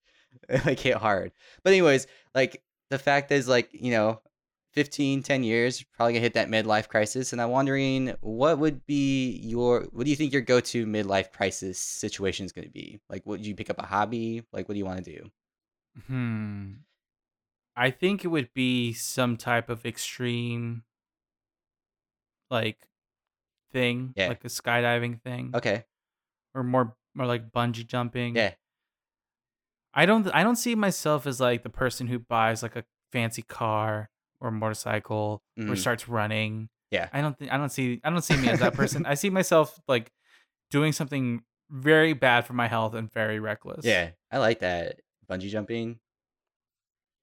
[0.48, 1.32] it like hit hard.
[1.62, 4.20] But anyways, like the fact is, like you know,
[4.72, 9.40] 15, 10 years probably gonna hit that midlife crisis, and I'm wondering what would be
[9.42, 13.00] your what do you think your go to midlife crisis situation is gonna be?
[13.08, 14.42] Like, would you pick up a hobby?
[14.52, 15.30] Like, what do you want to do?
[16.06, 16.72] Hmm.
[17.74, 20.82] I think it would be some type of extreme,
[22.50, 22.78] like,
[23.76, 24.28] thing, Yeah.
[24.28, 25.84] like a skydiving thing, Okay,
[26.54, 28.34] or more, more like bungee jumping.
[28.36, 28.54] yeah,
[29.92, 33.42] I don't, I don't see myself as like the person who buys like a fancy
[33.42, 34.08] car
[34.40, 35.78] or motorcycle or Mhm.
[35.78, 36.68] starts running.
[36.90, 37.08] Yeah.
[37.12, 39.06] I don't think, I don't see, I don't see me as that person.
[39.12, 40.12] I see myself like
[40.70, 43.84] doing something very bad for my health and very reckless.
[43.84, 44.10] yeah.
[44.30, 45.98] I like that bungee jumping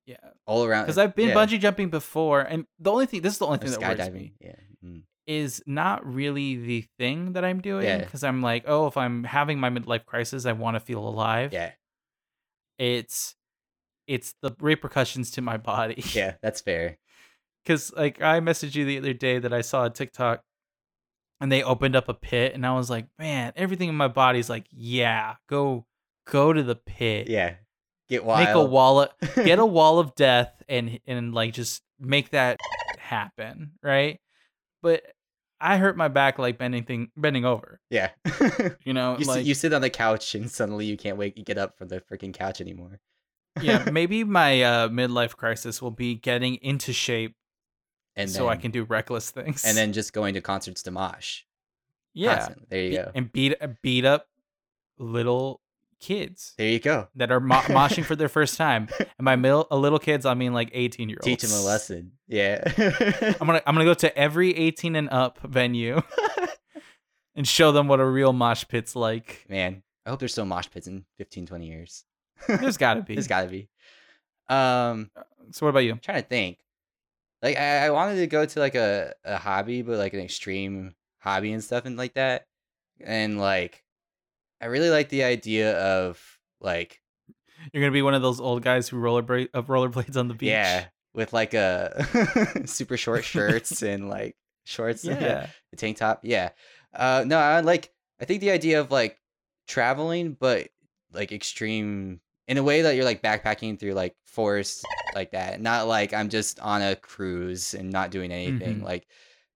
[0.05, 0.17] yeah.
[0.45, 0.83] all around.
[0.85, 1.35] Because I've been yeah.
[1.35, 4.11] bungee jumping before, and the only thing, this is the only Or thing that worries
[4.11, 4.33] me.
[4.39, 4.55] Yeah.
[4.83, 5.03] Mm.
[5.25, 7.99] Is not really the thing that I'm doing Yeah.
[7.99, 11.53] because I'm like, oh, if I'm having my midlife crisis, I want to feel alive.
[11.53, 11.71] Yeah.
[12.77, 13.35] It's
[14.07, 16.03] it's the repercussions to my body.
[16.13, 16.35] Yeah.
[16.41, 16.97] That's fair.
[17.65, 20.43] Cause like I messaged you the other day that I saw a TikTok
[21.39, 24.49] and they opened up a pit and I was like, man, everything in my body's
[24.49, 25.85] like, yeah, go
[26.27, 27.29] go to the pit.
[27.29, 27.55] Yeah.
[28.09, 28.45] Get wild.
[28.45, 32.59] Make a wall of, get a wall of death and and like just make that
[32.97, 34.19] happen, right?
[34.83, 35.01] But
[35.59, 37.79] I hurt my back like bending thing bending over.
[37.89, 38.09] yeah.
[38.85, 41.37] You know, you, like sit, you sit on the couch and suddenly you can't wake.
[41.37, 42.99] You get up from the freaking couch anymore.
[43.61, 47.33] yeah, maybe my uh, midlife crisis will be getting into shape
[48.15, 49.63] and so I can do reckless things.
[49.65, 51.41] and then just going to concerts to mosh.
[52.13, 52.65] yeah, Constantly.
[52.69, 53.11] There you be- go.
[53.15, 54.27] and beat beat up
[54.99, 55.61] little
[56.03, 57.07] kids There you go.
[57.15, 58.87] that are mo- moshing for their first time.
[59.17, 61.25] And by middle, a little kids, I mean like eighteen year olds.
[61.25, 62.11] Teach them a lesson.
[62.27, 62.61] Yeah.
[63.41, 66.01] I'm gonna I'm gonna go to every 18 and up venue
[67.35, 69.45] and show them what a real mosh pit's like.
[69.49, 72.03] Man, I hope there's still mosh pits in 15, 20 years.
[72.47, 73.15] There's gotta be.
[73.15, 73.69] There's gotta be.
[74.49, 75.09] Um,
[75.51, 75.91] So what about you?
[75.91, 76.57] I'm trying to think.
[77.41, 80.95] Like I, I wanted to go to like a, a hobby, but like an extreme
[81.19, 82.45] hobby and stuff and like that.
[83.01, 83.82] And like
[84.63, 86.19] I really like the idea of
[86.61, 87.01] like
[87.73, 90.49] You're gonna be one of those old guys who rollerblade of rollerblades on the beach.
[90.49, 95.47] yeah, with like a super short shirts and like shorts and Yeah.
[95.73, 96.21] a tank top.
[96.23, 96.49] Yeah.
[96.93, 99.17] Uh no, I like I think the idea of like
[99.67, 100.69] traveling but
[101.11, 104.83] like extreme in a way that you're like backpacking through like forests
[105.15, 105.61] like that.
[105.61, 108.79] Not like I'm just on a cruise and not doing anything.
[108.81, 108.83] Mhm.
[108.83, 109.07] Like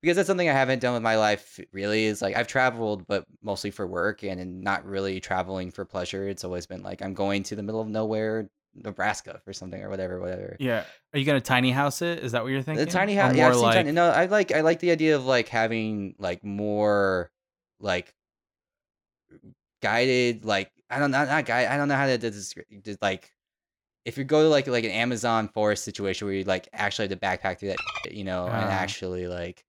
[0.01, 3.25] because that's something I haven't done with my life really is like I've traveled but
[3.41, 6.27] mostly for work and, not really traveling for pleasure.
[6.27, 9.89] It's always been like I'm going to the middle of nowhere, Nebraska for something or
[9.89, 10.55] whatever, whatever.
[10.59, 10.83] Yeah.
[11.13, 12.19] Are you gonna tiny house it?
[12.19, 12.85] Is that what you're thinking?
[12.85, 13.91] The tiny house, yeah, I've seen like, tiny.
[13.91, 17.31] No, I like I like the idea of like having like more
[17.79, 18.13] like
[19.81, 22.65] guided like I don't know not guide I don't know how to describe
[23.01, 23.31] like
[24.05, 27.19] if you go to like like an Amazon forest situation where you like actually have
[27.19, 28.69] to backpack through that you know and Ah.
[28.69, 29.63] actually like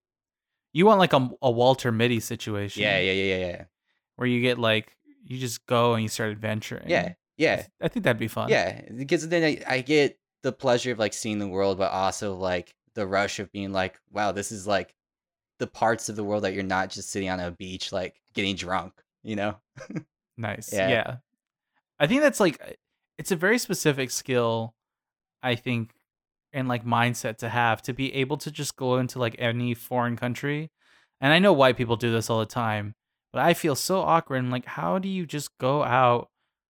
[0.72, 2.82] You want like a, a Walter Mitty situation.
[2.82, 3.64] yeah yeah yeah yeah yeah
[4.16, 6.88] Where you get like you just go and you start adventuring.
[6.88, 8.48] yeah yeah I think that'd be fun.
[8.48, 12.34] yeah because then I, I get the pleasure of like seeing the world but also
[12.34, 14.94] like the rush of being like wow this is like
[15.58, 18.54] the parts of the world that you're not just sitting on a beach like getting
[18.56, 19.56] drunk you know
[20.40, 20.72] Nice.
[20.72, 20.88] Yeah.
[20.88, 21.16] Yeah.
[21.98, 22.78] I think that's like
[23.18, 24.74] it's a very specific skill,
[25.42, 25.90] I think,
[26.52, 30.16] and like mindset to have to be able to just go into like any foreign
[30.16, 30.70] country.
[31.20, 32.94] And I know white people do this all the time,
[33.32, 34.38] but I feel so awkward.
[34.38, 36.28] And like, how do you just go out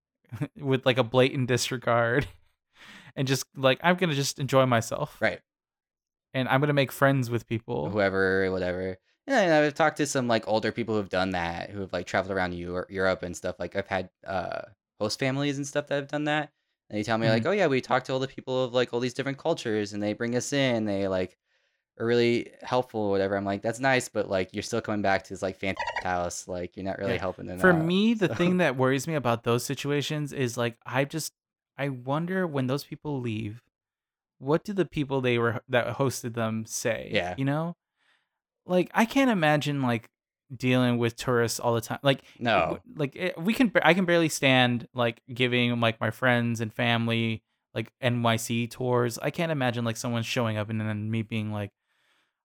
[0.58, 2.26] with like a blatant disregard
[3.16, 5.16] and just like I'm gonna just enjoy myself.
[5.20, 5.40] right
[6.34, 7.90] And I'm gonna make friends with people.
[7.90, 8.98] whoever, whatever.
[9.26, 12.06] Yeah, and I've talked to some like older people who've done that, who have like
[12.06, 13.56] traveled around Europe and stuff.
[13.58, 14.62] Like I've had uh
[14.98, 16.50] host families and stuff that have done that,
[16.90, 17.50] and they tell me like, mm-hmm.
[17.50, 20.02] oh yeah, we talk to all the people of like all these different cultures, and
[20.02, 20.84] they bring us in.
[20.84, 21.36] They like
[22.00, 23.36] are really helpful or whatever.
[23.36, 26.46] I'm like, that's nice, but like you're still coming back to this like fancy house.
[26.48, 27.20] Like you're not really Yeah.
[27.20, 27.58] helping them.
[27.58, 31.04] For out, me, the so- thing that worries me about those situations is like I
[31.04, 31.32] just
[31.76, 33.62] I wonder when those people leave,
[34.38, 37.10] what do the people they were that hosted them say?
[37.12, 37.34] Yeah.
[37.36, 37.76] You know?
[38.64, 40.08] Like I can't imagine like
[40.54, 41.98] dealing with tourists all the time.
[42.02, 46.60] Like no, like eh, we can I can barely stand like giving like my friends
[46.60, 47.42] and family
[47.74, 49.18] like NYC tours.
[49.18, 51.70] I can't imagine like someone showing up and then me being like,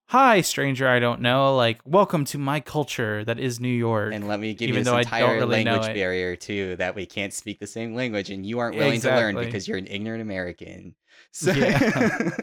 [0.07, 1.55] "Hi, stranger I don't know.
[1.55, 4.85] Like, welcome to my culture that is New York." and let me give you this
[4.85, 8.29] though I don't entire really language barrier too that we can't speak the same language
[8.29, 10.95] and you aren't willing to learn because you're an ignorant American.
[11.31, 12.29] So Yeah.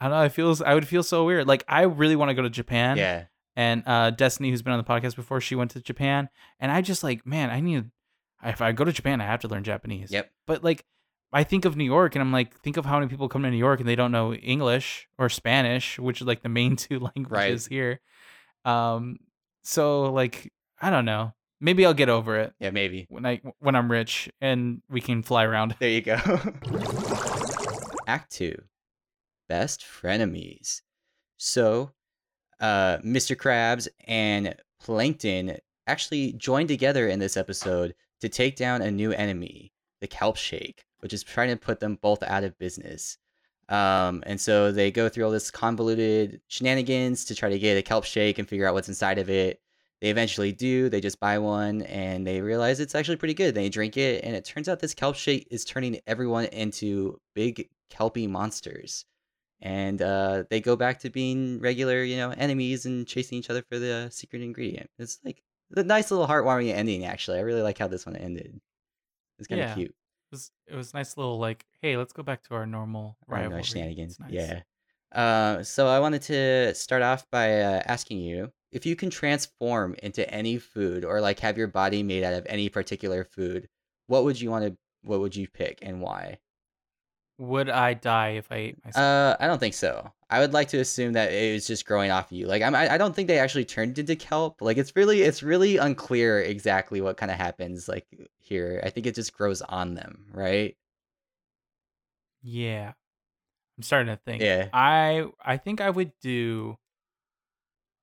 [0.00, 0.22] I don't know.
[0.22, 1.46] I feel I would feel so weird.
[1.46, 2.96] Like I really want to go to Japan.
[2.96, 3.24] yeah,
[3.56, 6.28] And uh, Destiny, who's been on the podcast before, she went to Japan,
[6.60, 7.90] and I just like, man, I need.
[8.42, 10.10] If I go to Japan, I have to learn Japanese.
[10.10, 10.30] Yep.
[10.46, 10.86] But like,
[11.32, 13.50] I think of New York, and I'm like, think of how many people come to
[13.50, 16.98] New York and they don't know English or Spanish, which is like the main two
[16.98, 18.00] languages here.
[18.64, 19.18] Um.
[19.62, 21.34] So like, I don't know.
[21.60, 23.06] Maybe I'll get over it yeah, maybe.
[23.10, 25.76] when I when I'm rich and we can fly around.
[25.78, 26.14] There you go.
[28.06, 28.62] Act two,
[29.48, 30.80] best frenemies.
[31.36, 31.92] So,
[32.60, 33.36] uh, Mr.
[33.36, 39.72] Krabs and Plankton actually join together in this episode to take down a new enemy,
[40.00, 43.18] the Kelp Shake, which is trying to put them both out of business.
[43.68, 47.82] Um, and so they go through all this convoluted shenanigans to try to get a
[47.82, 49.60] kelp shake and figure out what's inside of it.
[50.00, 50.88] They eventually do.
[50.88, 53.54] They just buy one and they realize it's actually pretty good.
[53.54, 57.68] They drink it, and it turns out this kelp shake is turning everyone into big
[57.90, 59.04] kelpy monsters.
[59.62, 63.62] And uh, they go back to being regular, you know, enemies and chasing each other
[63.62, 64.90] for the secret ingredient.
[64.98, 65.42] It's like
[65.76, 67.38] a nice little heartwarming ending, actually.
[67.38, 68.60] I really like how this one ended.
[69.38, 69.74] It's kind of Yeah.
[69.74, 69.90] cute.
[69.90, 69.94] It
[70.32, 74.18] was it was nice little like, hey, let's go back to our normal no shenanigans.
[74.18, 74.32] Nice.
[74.32, 74.62] Yeah.
[75.12, 79.94] Uh, so I wanted to start off by uh, asking you if you can transform
[80.02, 83.68] into any food or like have your body made out of any particular food,
[84.06, 84.76] what would you want to?
[85.02, 86.38] What would you pick and why?
[87.40, 89.02] Would I die if I ate myself?
[89.02, 90.12] Uh, I don't think so.
[90.28, 92.46] I would like to assume that it was just growing off of you.
[92.46, 94.60] Like I'm, I I don't think they actually turned into kelp.
[94.60, 97.88] Like it's really, it's really unclear exactly what kind of happens.
[97.88, 98.06] Like
[98.38, 100.76] here, I think it just grows on them, right?
[102.42, 102.92] yeah.
[103.76, 104.42] I'm starting to think.
[104.42, 104.68] Yeah.
[104.74, 106.76] I I think I would do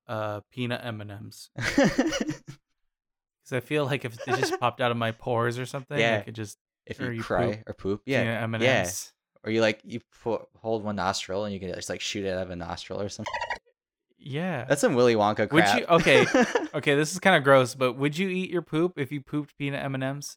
[0.07, 5.59] uh peanut M&Ms cuz I feel like if it just popped out of my pores
[5.59, 6.17] or something, Yeah.
[6.17, 8.63] I could just if Or you you cry poop or poop, yeah, peanut M&Ms.
[8.63, 8.89] yeah.
[9.47, 12.33] Or you like you put, hold one nostril and you can just like shoot it
[12.33, 13.33] out of a nostril or something.
[14.19, 14.65] Yeah.
[14.67, 15.79] That's some Willy Wonka Would crap.
[15.79, 16.25] you- okay.
[16.73, 19.57] okay, this is kind of gross, but would you eat your poop if you pooped
[19.57, 20.35] peanut M&Ms?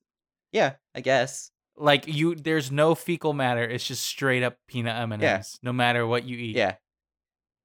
[0.52, 1.50] yeah, I guess.
[1.76, 6.24] Like you there's no fecal matter, it's just straight up peanut M&Ms no matter what
[6.24, 6.54] you eat.
[6.54, 6.76] Yeah.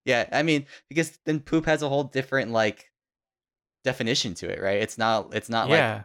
[0.05, 2.89] Yeah, I mean, because then poop has a whole different like
[3.83, 4.81] definition to it, right?
[4.81, 6.03] It's not it's not like yeah.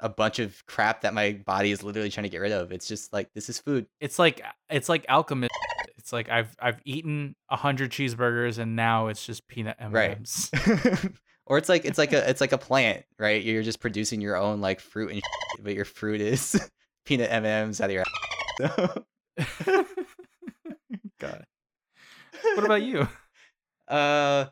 [0.00, 2.72] A bunch of crap that my body is literally trying to get rid of.
[2.72, 3.86] It's just like this is food.
[4.00, 5.52] it's like it's like alchemist.
[5.96, 10.18] It's like I've I've eaten a hundred cheeseburgers and now it's just peanut M Right.
[10.18, 10.50] Ms.
[11.46, 13.42] or it's like it's like a it's like a plant, right?
[13.42, 15.22] You're just producing your own like fruit and
[15.60, 16.70] but your fruit is
[17.04, 18.04] peanut M&Ms out of your
[18.58, 19.04] so,
[21.20, 21.44] God.
[22.54, 23.08] What about you?
[23.86, 24.46] Uh,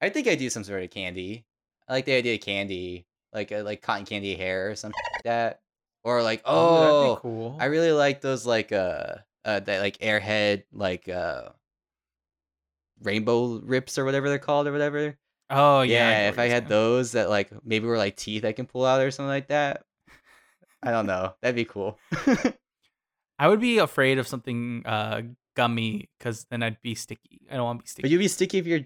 [0.00, 1.44] I think I do some sort of candy.
[1.88, 5.22] I like the idea of candy, like uh, like cotton candy hair or something like
[5.24, 5.60] that,
[6.04, 7.56] or like that'd oh, be cool.
[7.60, 9.14] I really like those like uh
[9.44, 11.50] uh that like airhead like uh
[13.02, 15.16] rainbow rips or whatever they're called or whatever.
[15.48, 16.22] oh yeah, yeah.
[16.22, 16.68] know if I had saying.
[16.68, 19.82] those that like maybe were like teeth I can pull out or something like that.
[20.82, 21.34] I don't know.
[21.42, 21.98] That'd be cool.
[23.38, 25.22] I would be afraid of something uh
[25.56, 27.40] gummy because then I'd be sticky.
[27.50, 28.02] I don't want to be sticky.
[28.02, 28.80] but you'd be sticky if you're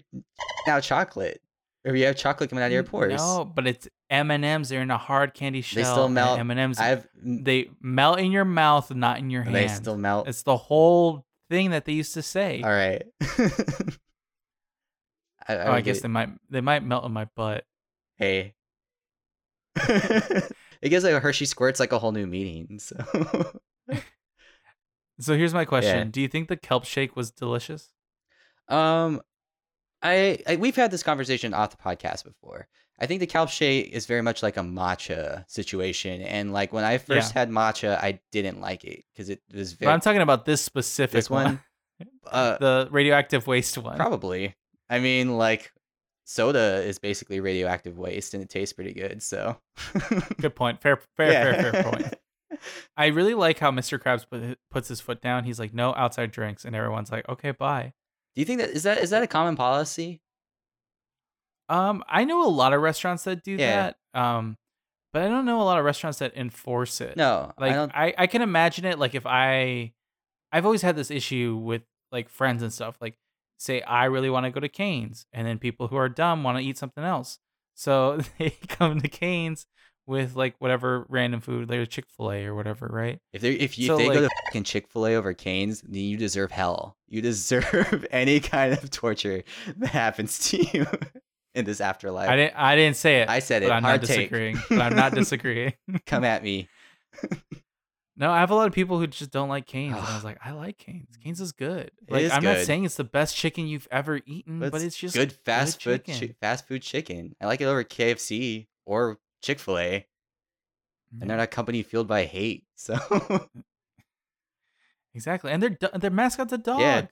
[0.67, 1.41] now chocolate.
[1.85, 3.21] Or if you have chocolate coming out of your pores.
[3.21, 4.69] No, but it's M and M's.
[4.69, 5.83] They're in a hard candy shell.
[5.83, 6.39] They still melt.
[6.39, 6.79] M and M's.
[6.79, 9.55] I've They melt in your mouth, not in your hand.
[9.55, 10.27] they still melt.
[10.27, 12.63] It's the whole thing that they used to say.
[12.63, 13.03] All right.
[15.47, 16.29] I, oh, I guess they might.
[16.49, 17.65] They might melt in my butt.
[18.17, 18.55] Hey.
[19.75, 22.79] it gives like a Hershey squirts like a whole new meaning.
[22.79, 22.95] So
[25.19, 26.11] So here's my question: Yeah.
[26.11, 27.89] Do you think the kelp shake was delicious?
[28.67, 29.21] Um,
[30.05, 32.67] I, I we've had this conversation off the podcast before.
[32.99, 36.83] I think the kelp shake is very much like a matcha situation, and like when
[36.85, 40.21] I first had matcha, I didn't like it because it was But very I'm talking
[40.21, 41.61] about this specific this one.
[42.29, 43.95] Uh, the radioactive waste one.
[43.95, 44.53] probably.
[44.89, 45.71] I mean, like
[46.25, 49.23] soda is basically radioactive waste, and it tastes pretty good.
[49.23, 49.55] So
[50.41, 50.81] Good point.
[50.81, 52.03] Fair, fair, fair, fair point.
[52.03, 52.13] point.
[52.97, 53.97] I really like how Mr.
[53.97, 55.45] Krabs put, puts his foot down.
[55.45, 57.93] He's like, "No outside drinks," and everyone's like, "Okay, bye."
[58.35, 60.21] Do you think that is that is that a common policy?
[61.69, 63.91] Um, I know a lot of restaurants that do Yeah.
[64.13, 64.19] that.
[64.19, 64.57] Um,
[65.13, 67.15] but I don't know a lot of restaurants that enforce it.
[67.17, 68.07] No, like I.
[68.07, 69.93] I, I can imagine it like if i
[70.51, 71.81] i've always had this issue with
[72.11, 73.17] like friends and stuff like
[73.57, 76.57] say i really want to go to canes and then people who are dumb want
[76.57, 77.39] to eat something else
[77.73, 79.65] so they come to canes
[80.07, 83.87] with like whatever random food like a chick-fil-a or whatever right If they if you
[83.87, 86.95] So, if they go to fucking Chick Fil A over Canes, then you deserve hell.
[87.07, 89.43] You deserve any kind of torture
[89.77, 90.85] that happens to you
[91.55, 92.29] in this afterlife.
[92.29, 93.71] i didn't i didn't say it I said but it.
[93.71, 94.17] i'm Hard not take.
[94.29, 95.73] disagreeing but i'm not disagreeing
[96.05, 96.67] Come at me.
[98.17, 100.23] no i have a lot of people who just don't like canes and i was
[100.29, 103.03] like i like canes canes is good It like is i'm not saying it's the
[103.05, 106.27] best chicken you've ever eaten But but it's just good fast food chicken.
[106.29, 107.35] chi- fast food chicken.
[107.39, 110.07] I like it over KFC or Chick Fil A,
[111.21, 112.63] and they're not a company fueled by hate.
[112.75, 112.97] So
[115.13, 116.81] Exactly, and their their mascot's a dog.
[116.81, 117.05] Yeah,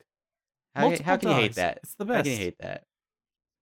[0.75, 1.79] how, Multiple how can you hate that?
[1.83, 2.17] It's the best.
[2.17, 2.85] How can you hate that?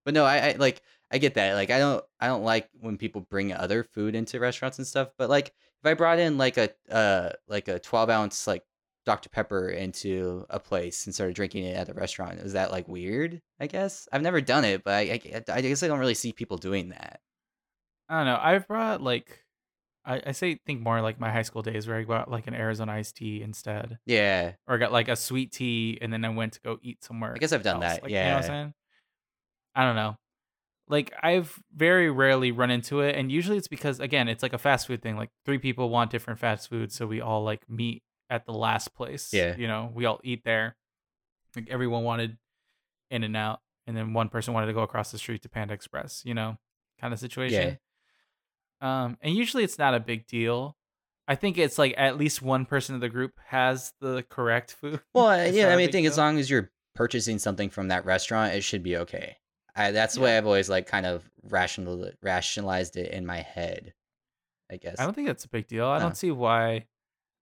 [0.04, 1.54] But no, I, I like I get that.
[1.54, 5.10] Like I don't I don't like when people bring other food into restaurants and stuff.
[5.16, 8.64] But like if I brought in like a uh like a twelve ounce like
[9.04, 12.88] Dr Pepper into a place and started drinking it at the restaurant, is that like
[12.88, 13.40] weird?
[13.60, 16.32] I guess I've never done it, but I I, I guess I don't really see
[16.32, 17.20] people doing that.
[18.08, 18.38] I don't know.
[18.40, 19.42] I've brought like,
[20.04, 22.54] I, I say think more like my high school days where I got like an
[22.54, 26.28] Arizona iced tea instead, Yeah, or I got like a sweet tea, and then I
[26.30, 27.32] went to go eat somewhere.
[27.34, 27.94] I guess I've done else.
[27.94, 28.02] that.
[28.02, 28.74] Like, you know what I'm yeah, saying?
[29.74, 30.16] I don't know.
[30.88, 34.58] Like I've very rarely run into it, and usually it's because again, it's like a
[34.58, 35.16] fast food thing.
[35.16, 38.94] Like three people want different fast food, so we all like meet at the last
[38.94, 39.32] place.
[39.32, 39.56] Yeah.
[39.56, 40.76] you know, we all eat there.
[41.54, 42.38] Like everyone wanted
[43.10, 45.74] In and Out, and then one person wanted to go across the street to Panda
[45.74, 46.22] Express.
[46.24, 46.56] You know,
[47.00, 47.78] kind of situation.
[48.82, 50.76] Um, and usually it's not a big deal.
[51.28, 55.00] I think it's like at least one person of the group has the correct food.
[55.14, 58.54] Well, yeah, I mean, I think as long as you're purchasing something from that restaurant,
[58.54, 59.36] it should be okay.
[59.74, 63.94] I, that's the way I've always like kind of rational rationalized it in my head.
[64.70, 64.96] I guess.
[64.98, 65.86] I don't think that's a big deal.
[65.86, 66.06] I No.
[66.06, 66.86] don't see why.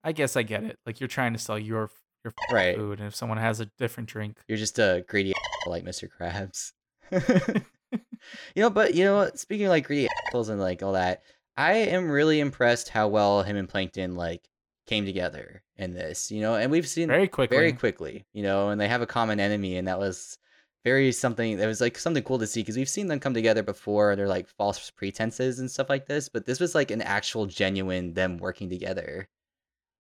[0.05, 0.79] I guess I get it.
[0.87, 1.91] Like you're trying to sell your
[2.23, 2.77] your Right.
[2.77, 5.33] food, and if someone has a different drink, You're just a greedy
[5.67, 6.07] like Mr.
[6.09, 6.73] Krabs.
[7.93, 9.39] you know, but you know what?
[9.39, 11.23] Speaking of like greedy assholes and like all that,
[11.57, 14.49] I am really impressed how well him and Plankton like
[14.87, 16.31] came together in this.
[16.31, 17.57] You know, and we've seen very quickly.
[17.57, 20.39] very quickly, you know, and they have a common enemy, and that was
[20.85, 23.63] very something that was like something cool to see because we've seen them come together
[23.63, 24.17] before.
[24.17, 28.15] They're like false pretenses and stuff like this, but this was like an actual genuine
[28.15, 29.29] them working together.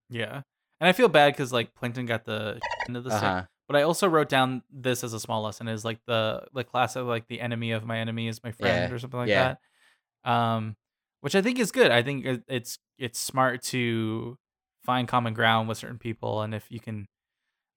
[0.08, 0.42] Yeah,
[0.80, 3.22] and I feel bad because like Plankton got the end of the stick.
[3.22, 3.42] Uh-huh.
[3.70, 6.96] But I also wrote down this as a small lesson is like the the class
[6.96, 9.54] of like the enemy of my enemy is my friend Yeah, or something like yeah.
[10.24, 10.30] that.
[10.30, 10.76] Um,
[11.20, 11.92] which I think is good.
[11.92, 14.36] I think it's it's smart to
[14.82, 17.06] find common ground with certain people, and if you can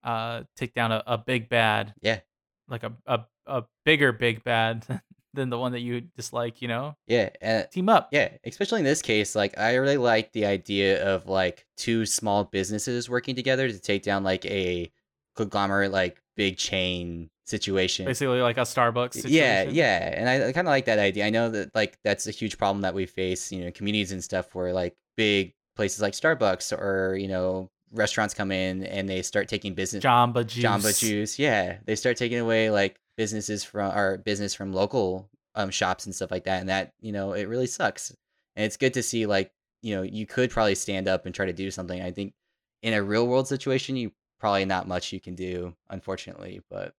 [0.02, 2.20] uh take down a, a big bad, Yeah.
[2.68, 4.84] like a, a a bigger big bad
[5.34, 8.08] than the one that you dislike, you know, Yeah, and team up.
[8.10, 12.42] yeah, especially in this case, like I really like the idea of like two small
[12.44, 14.90] businesses working together to take down like a
[15.34, 18.06] conglomerate, like big chain situation.
[18.06, 19.14] Basically, like a Starbucks.
[19.14, 19.36] Situation.
[19.36, 21.26] Yeah, yeah, and I, I kind of like that idea.
[21.26, 24.22] I know that like that's a huge problem that we face, you know, communities and
[24.22, 29.22] stuff where like big places like Starbucks or you know restaurants come in and they
[29.22, 30.64] start taking business Jamba Juice.
[30.64, 31.38] Jamba Juice.
[31.38, 36.14] Yeah, they start taking away like businesses from our business from local um shops and
[36.14, 38.14] stuff like that, and that you know it really sucks.
[38.56, 41.46] And it's good to see like you know you could probably stand up and try
[41.46, 42.00] to do something.
[42.00, 42.34] I think
[42.82, 46.60] in a real world situation, you probably not much you can do, unfortunately.
[46.70, 46.94] But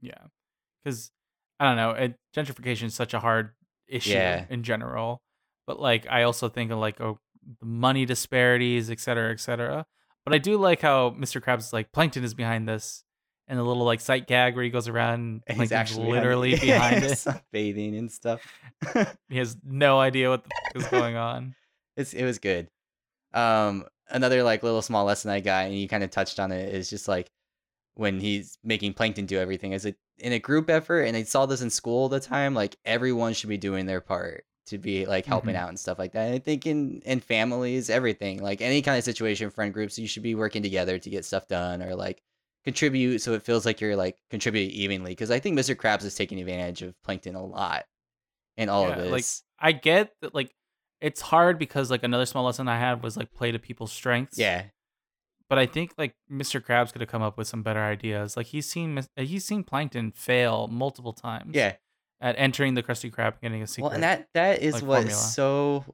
[0.00, 0.14] Yeah,
[0.82, 1.10] because
[1.58, 1.90] I don't know.
[1.90, 3.50] It, gentrification is such a hard
[3.86, 4.46] issue Yeah.
[4.48, 5.22] in general,
[5.66, 7.18] but like I also think of like oh,
[7.62, 9.86] money disparities, et cetera, et cetera.
[10.24, 11.40] But I do like how Mr.
[11.42, 13.04] Krabs is like Plankton is behind this,
[13.48, 17.24] and the little like sight gag where he goes around, and Plankton's literally behind it.
[17.52, 18.40] bathing and stuff.
[19.28, 21.54] He has no idea what the f- is going on.
[21.96, 22.68] it's it was good.
[23.32, 26.74] Um, another like little small lesson I got, and you kind of touched on it,
[26.74, 27.30] is just like
[27.94, 31.46] when he's making Plankton do everything as a in a group effort, and I saw
[31.46, 32.54] this in school all the time.
[32.54, 35.58] Like everyone should be doing their part to be like helping Mhm.
[35.58, 36.26] out and stuff like that.
[36.26, 40.06] And I think in in families, everything like any kind of situation, friend groups, you
[40.08, 42.22] should be working together to get stuff done or like
[42.64, 45.12] contribute so it feels like you're like contributing evenly.
[45.12, 45.74] Because I think Mr.
[45.74, 47.86] Krabs is taking advantage of Plankton a lot
[48.56, 49.10] in all of Yeah, this.
[49.10, 49.24] like,
[49.58, 50.54] I get that like
[51.00, 54.38] it's hard because like another small lesson I had was like play to people's strengths.
[54.38, 54.64] yeah,
[55.48, 56.60] but I think like Mr.
[56.64, 58.36] Krabs could have come up with some better ideas.
[58.36, 61.54] Like he's seen uh, he's seen Plankton fail multiple times.
[61.54, 61.74] yeah.
[62.20, 63.84] at entering the Krusty Krab and getting a secret.
[63.84, 65.20] Well, and that that is like, what's formula.
[65.22, 65.84] so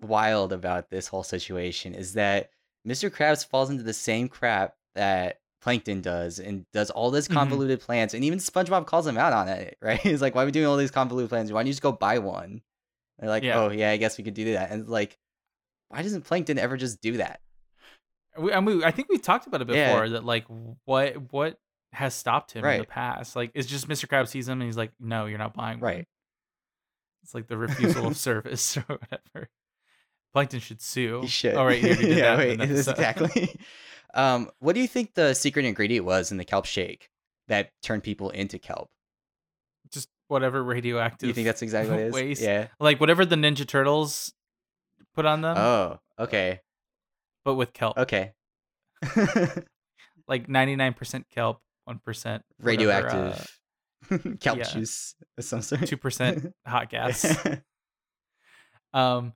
[0.00, 2.50] wild about this whole situation is that
[2.86, 3.10] Mr.
[3.10, 7.34] Krabs falls into the same crap that Plankton does and does all this Mhm.
[7.34, 10.00] convoluted plans, and even SpongeBob calls him out on it, right?
[10.00, 11.52] He's like, "Why are we doing all these convoluted plans?
[11.52, 12.62] Why don't you just go buy one?"
[13.18, 13.60] They're like, Yeah.
[13.60, 15.16] "Oh yeah, I guess we could do that." And like,
[15.88, 17.40] why doesn't Plankton ever just do that?
[18.38, 19.92] We, I mean, I think we talked about it Yeah.
[19.92, 20.44] before that like
[20.84, 21.58] what what
[21.92, 23.34] has stopped him in the past.
[23.36, 24.06] Like it's just Mr.
[24.06, 26.08] Krabs sees him and he's like, "No, you're not buying one." Right.
[27.22, 29.48] It's like the refusal of service or whatever.
[30.32, 31.22] Plankton should sue.
[31.22, 31.54] He should.
[31.54, 33.00] Oh, right, yeah, wait, an it is episode.
[33.32, 33.60] exactly.
[34.12, 37.08] um, what do you think the secret ingredient was in the kelp shake
[37.48, 38.90] that turned people into kelp?
[40.28, 41.26] Whatever radioactive.
[41.28, 42.12] You think that's exactly what it is?
[42.14, 42.42] waste.
[42.42, 42.68] Yeah.
[42.80, 44.32] Like whatever the Ninja Turtles
[45.14, 46.60] put on them, Oh, okay.
[47.44, 47.96] but with kelp.
[47.98, 48.32] Okay.
[50.28, 53.58] Like 99% kelp, 1% Radioactive
[54.40, 54.64] kelp yeah.
[54.64, 55.82] juice of some sort.
[55.82, 57.36] 2% hot gas.
[58.92, 59.32] Um,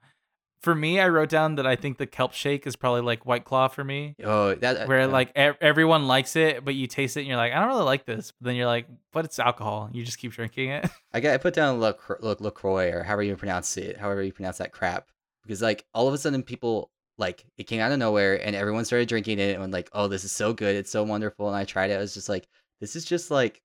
[0.61, 3.45] for me, I wrote down that I think the kelp shake is probably like White
[3.45, 7.17] Claw for me, oh, that where uh, like e- everyone likes it, but you taste
[7.17, 8.33] it and you're like, I don't really like this.
[8.39, 9.89] But then you're like, but it's alcohol.
[9.93, 10.91] You just keep drinking it.
[11.15, 14.33] I got I put down look look Lacroix or however you pronounce it, however you
[14.33, 15.09] pronounce that crap,
[15.43, 18.85] because like all of a sudden people like it came out of nowhere and everyone
[18.85, 21.65] started drinking it and like, oh, this is so good, it's so wonderful, and I
[21.65, 21.95] tried it.
[21.95, 22.47] I was just like,
[22.81, 23.63] this is just like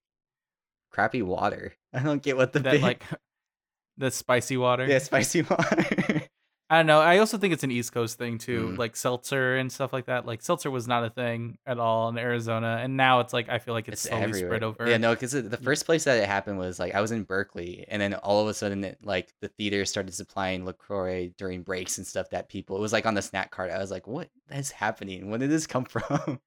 [0.92, 1.74] crappy water.
[1.94, 3.04] I don't get what the that big like
[3.98, 4.86] the spicy water.
[4.88, 6.24] yeah spicy water.
[6.68, 7.00] I don't know.
[7.00, 8.78] I also think it's an East Coast thing too, Mm.
[8.80, 10.26] like seltzer and stuff like that.
[10.26, 13.60] Like seltzer was not a thing at all in Arizona, and now it's like I
[13.60, 14.50] feel like it's, it's slowly everywhere.
[14.50, 14.90] spread over.
[14.90, 17.86] Yeah, no, because the first place that it happened was like I was in Berkeley,
[17.88, 22.00] and then all of a sudden, it, like the theater started supplying Lacroix during breaks
[22.00, 22.32] and stuff.
[22.32, 23.70] That people, it was like on the snack cart.
[23.70, 25.30] I was like, what is happening?
[25.30, 26.40] Where did this come from?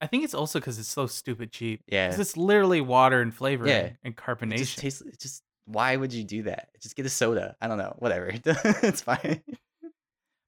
[0.00, 1.82] I think it's also because it's so stupid cheap.
[1.86, 3.90] yeah, it's literally water and flavoring Yeah.
[4.04, 4.56] and it carbonation.
[4.56, 5.02] just tastes.
[5.02, 6.68] It just why would you do that?
[6.80, 7.56] Just get a soda.
[7.60, 7.94] I don't know.
[7.98, 8.30] Whatever.
[8.44, 9.42] it's fine.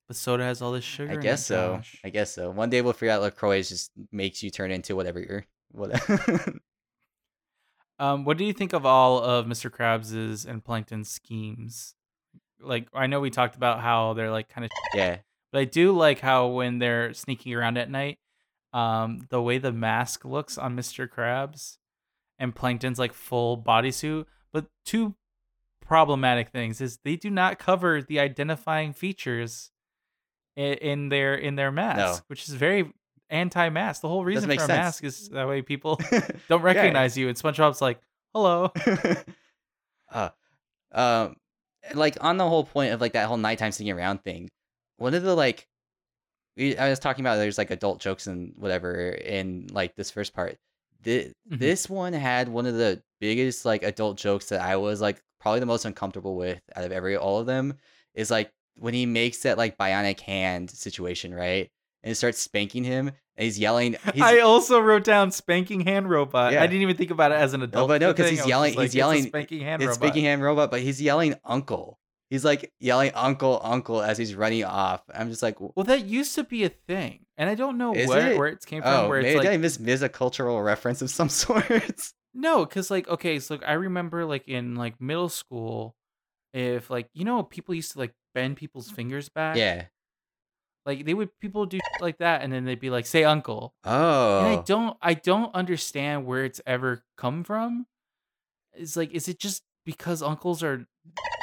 [0.09, 1.13] But soda has all this sugar.
[1.13, 1.77] I guess so.
[1.77, 2.01] Josh.
[2.03, 2.51] I guess so.
[2.51, 5.47] One day we'll figure out Lacroix just makes you turn into whatever you're.
[5.71, 6.59] Whatever.
[7.99, 9.71] Um, what do you think of all of Mr.
[9.71, 11.95] Krabs's and Plankton's schemes?
[12.61, 15.19] Like, I know we talked about how they're like kind of, yeah.
[15.53, 18.19] but I do like how when they're sneaking around at night,
[18.73, 21.09] um, the way the mask looks on Mr.
[21.09, 21.79] Krabs
[22.39, 24.27] and Plankton's like full bodysuit.
[24.53, 25.17] But two
[25.81, 29.71] problematic things is they do not cover the identifying features
[30.59, 32.93] in, in their in their mask, which is very
[33.31, 34.03] anti-mask.
[34.03, 34.69] The whole reason for a sense.
[34.69, 36.01] mask is that way people
[36.49, 37.29] don't recognize you.
[37.29, 38.01] And SpongeBob's like,
[38.35, 38.73] "Hello."
[40.13, 40.31] uh,
[40.93, 41.37] um,
[41.95, 44.51] like on the whole point of like that whole nighttime singing around thing,
[44.97, 45.69] one of the like,
[46.59, 50.59] I was talking about there's like adult jokes and whatever in like this first part.
[51.05, 51.33] Mhm.
[51.47, 55.61] This one had one of the biggest like adult jokes that I was like probably
[55.61, 57.75] the most uncomfortable with out of every all of them
[58.15, 61.71] is like when he makes that like bionic hand situation right
[62.03, 63.97] and it starts spanking him and he's yelling.
[64.15, 66.53] He's, I also wrote down spanking hand robot.
[66.53, 66.63] Yeah.
[66.63, 67.87] I didn't even think about it as an adult.
[67.89, 70.03] but no, because he's yelling- like, he's yelling- spanking hand it's robot.
[70.09, 71.99] speaking hand robot, but he's yelling uncle.
[72.31, 75.03] He's like yelling uncle, uncle as he's running off.
[75.15, 78.33] I'm just like, Well, that used to be a thing, and I don't know where
[78.33, 78.39] it?
[78.39, 78.93] where it came from.
[78.93, 81.65] oh, where it's maybe like I miss miss a cultural reference of some sort.
[82.35, 85.95] no, because like okay, so like, I remember like in like middle school,
[86.53, 88.95] if like you know people used to like bend people's mm.
[88.95, 89.57] fingers back.
[89.57, 89.87] yeah.
[90.87, 94.39] Like they would people do like that, and then they'd be like, "Say uncle," Oh.
[94.39, 94.63] and I oh.
[94.65, 97.87] don't I don't understand where it's ever come from.
[98.73, 100.87] It's like, is it just because uncles are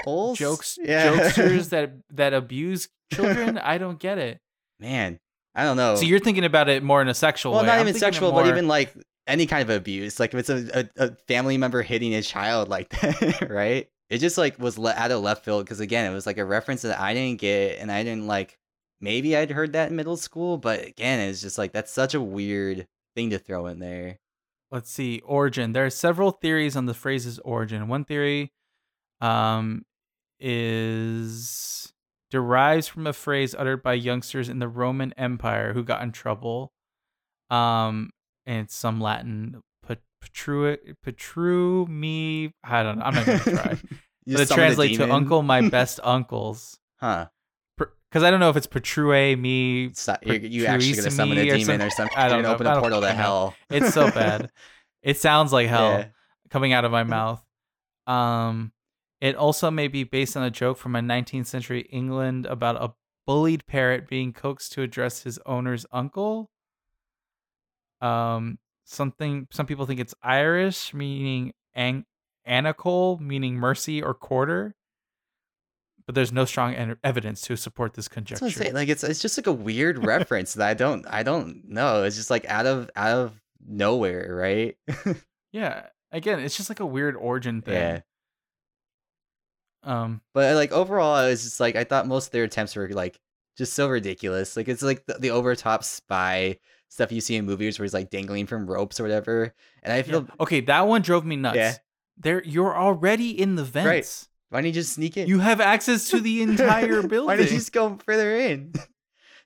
[0.03, 0.39] Holes?
[0.39, 1.11] jokes Yeah.
[1.11, 3.59] jokesters that that abuse children?
[3.59, 4.39] I don't get it.
[4.79, 5.19] Man,
[5.53, 5.95] I don't know.
[5.95, 7.67] So you're thinking about it more in a sexual well, way.
[7.67, 8.95] not I'm even sexual, but even like
[9.27, 10.19] any kind of abuse.
[10.19, 13.89] Like if it's a, a, a family member hitting a child like that, right?
[14.09, 16.45] It just like was le- out of left field because again, it was like a
[16.45, 18.57] reference that I didn't get, and I didn't like.
[19.01, 22.21] Maybe I'd heard that in middle school, but again, it's just like that's such a
[22.21, 24.19] weird thing to throw in there.
[24.71, 25.73] let's see origin.
[25.73, 27.87] There are several theories on the phrase's origin.
[27.87, 28.51] One theory,
[29.21, 29.85] um,
[30.39, 31.93] is
[32.31, 36.73] derives from a phrase uttered by youngsters in the Roman Empire who got in trouble.
[37.49, 38.11] Um,
[38.45, 39.61] and some Latin.
[39.87, 42.53] Patru me.
[42.63, 43.05] I don't know.
[43.05, 43.77] I'm not gonna try.
[44.27, 47.27] But it translates to "Uncle, my best uncles." Huh?
[47.77, 49.91] Because I don't know if it's patrue me.
[49.93, 52.17] So, you're, you actually gonna summon a Patruisme or demon or something?
[52.17, 52.53] I don't know.
[52.53, 53.53] open a portal to hell.
[53.69, 54.49] It's so bad.
[55.03, 56.07] it sounds like hell Yeah.
[56.49, 57.43] coming out of my mouth.
[58.07, 58.71] Um,
[59.21, 62.93] it also may be based on a joke from a 19th century England about a
[63.27, 66.49] bullied parrot being coaxed to address his owner's uncle.
[68.01, 72.05] Um, something some people think it's Irish, meaning an-
[72.45, 74.75] anacle, meaning mercy or quarter.
[76.05, 78.45] But there's no strong en- evidence to support this That's conjecture.
[78.45, 78.73] what I'm saying.
[78.75, 82.03] Like it's it's just like a weird reference that I don't I don't know.
[82.03, 84.77] It's just like out of out of nowhere, right?
[85.51, 85.87] Yeah.
[86.11, 87.73] Again, it's just like a weird origin thing.
[87.75, 87.99] yeah.
[89.83, 90.21] Um.
[90.33, 93.19] But like overall, it was just like I thought most of their attempts were like
[93.57, 94.57] just so ridiculous.
[94.57, 96.57] Like it's like the, the over top spy
[96.89, 99.53] stuff you see in movies where he's like dangling from ropes or whatever.
[99.83, 100.01] And I yeah.
[100.03, 101.57] feel Okay, that one drove me nuts.
[101.57, 101.73] Yeah.
[102.17, 104.29] There, you're already in the vents.
[104.49, 105.27] why don't you just sneak in?
[105.27, 107.25] You have access to the entire building.
[107.27, 108.71] why did you just go further in?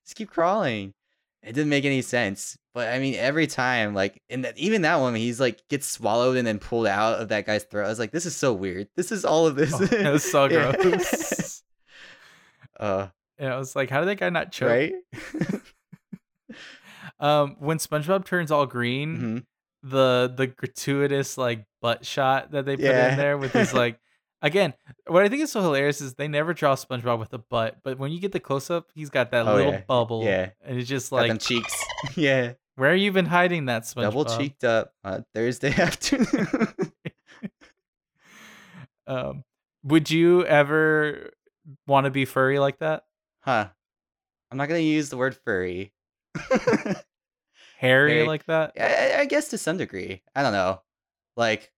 [0.06, 0.94] just keep crawling.
[1.42, 2.58] It didn't make any sense.
[2.74, 6.38] But I mean, every time, like, and that, even that one, he's like gets swallowed
[6.38, 7.86] and then pulled out of that guy's throat.
[7.86, 8.88] I was like, this is so weird.
[8.96, 9.74] This is all of this.
[9.74, 10.48] Oh, that was so
[10.82, 11.64] gross.
[12.80, 14.70] uh, and I was like, how did that guy not choke?
[14.70, 14.94] right?
[17.20, 19.46] Um, when SpongeBob turns all green, Mhm.
[19.90, 23.12] the the gratuitous like butt shot that they put Yeah.
[23.12, 24.00] in there with his like
[24.42, 24.74] again
[25.08, 27.98] what i think is so hilarious is they never draw spongebob with a butt but
[27.98, 29.82] when you get the close-up he's got that Oh, little yeah.
[29.88, 30.50] bubble Yeah.
[30.64, 31.74] and it's just like cheeks.
[32.16, 32.54] yeah.
[32.76, 36.68] where have you been hiding that spongebob Double cheeked up uh, Thursday afternoon.
[39.08, 39.44] um
[39.84, 41.32] would you ever
[41.88, 43.04] want to be furry like that
[43.42, 43.68] huh.
[44.52, 45.94] I'm not gonna use the word furry.
[47.80, 50.22] Hairy Very- like that I, I guess to some degree.
[50.36, 50.82] I don't know.
[51.38, 51.72] Like,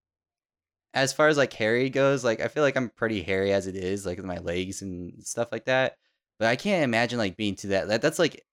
[0.93, 3.75] as far as like hairy goes, like I feel like I'm pretty hairy as it
[3.75, 5.97] is, like with my legs and stuff like that.
[6.39, 7.87] But I can't imagine like being to that.
[7.89, 8.43] that that's like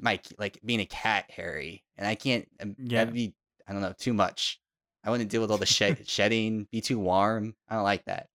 [0.00, 2.48] my like being a cat hairy, and I can't.
[2.60, 2.98] um, Yeah.
[3.04, 3.34] That'd be
[3.68, 4.60] I don't know too much.
[5.04, 6.66] I wouldn't deal with all the shed, shedding.
[6.72, 7.54] Be too warm.
[7.68, 8.26] I don't like that.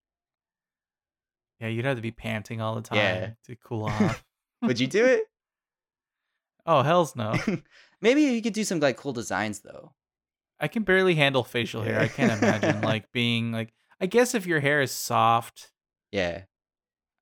[1.59, 3.29] yeah you'd have to be panting all the time Yeah.
[3.45, 4.23] to cool off
[4.61, 5.23] Would you do it?
[6.65, 7.35] oh hell's no
[8.03, 9.93] Maybe you could do some like cool designs though.
[10.59, 11.99] I can barely handle facial hair.
[11.99, 13.73] I can't imagine like being like.
[14.01, 15.71] I guess if your hair is soft,
[16.11, 16.43] Yeah.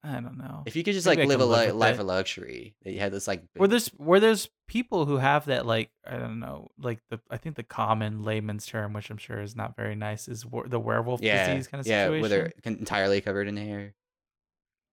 [0.04, 0.64] I don't know.
[0.66, 3.12] If you could just Maybe like live a li- life of luxury, that you had
[3.12, 3.44] this like.
[3.56, 7.38] where there's where there's people who have that like I don't know like the I
[7.38, 10.80] think the common layman's term, which I'm sure is not very nice, is were- the
[10.80, 12.22] werewolf yeah, disease kind of yeah, situation.
[12.22, 13.94] where they're entirely covered in hair.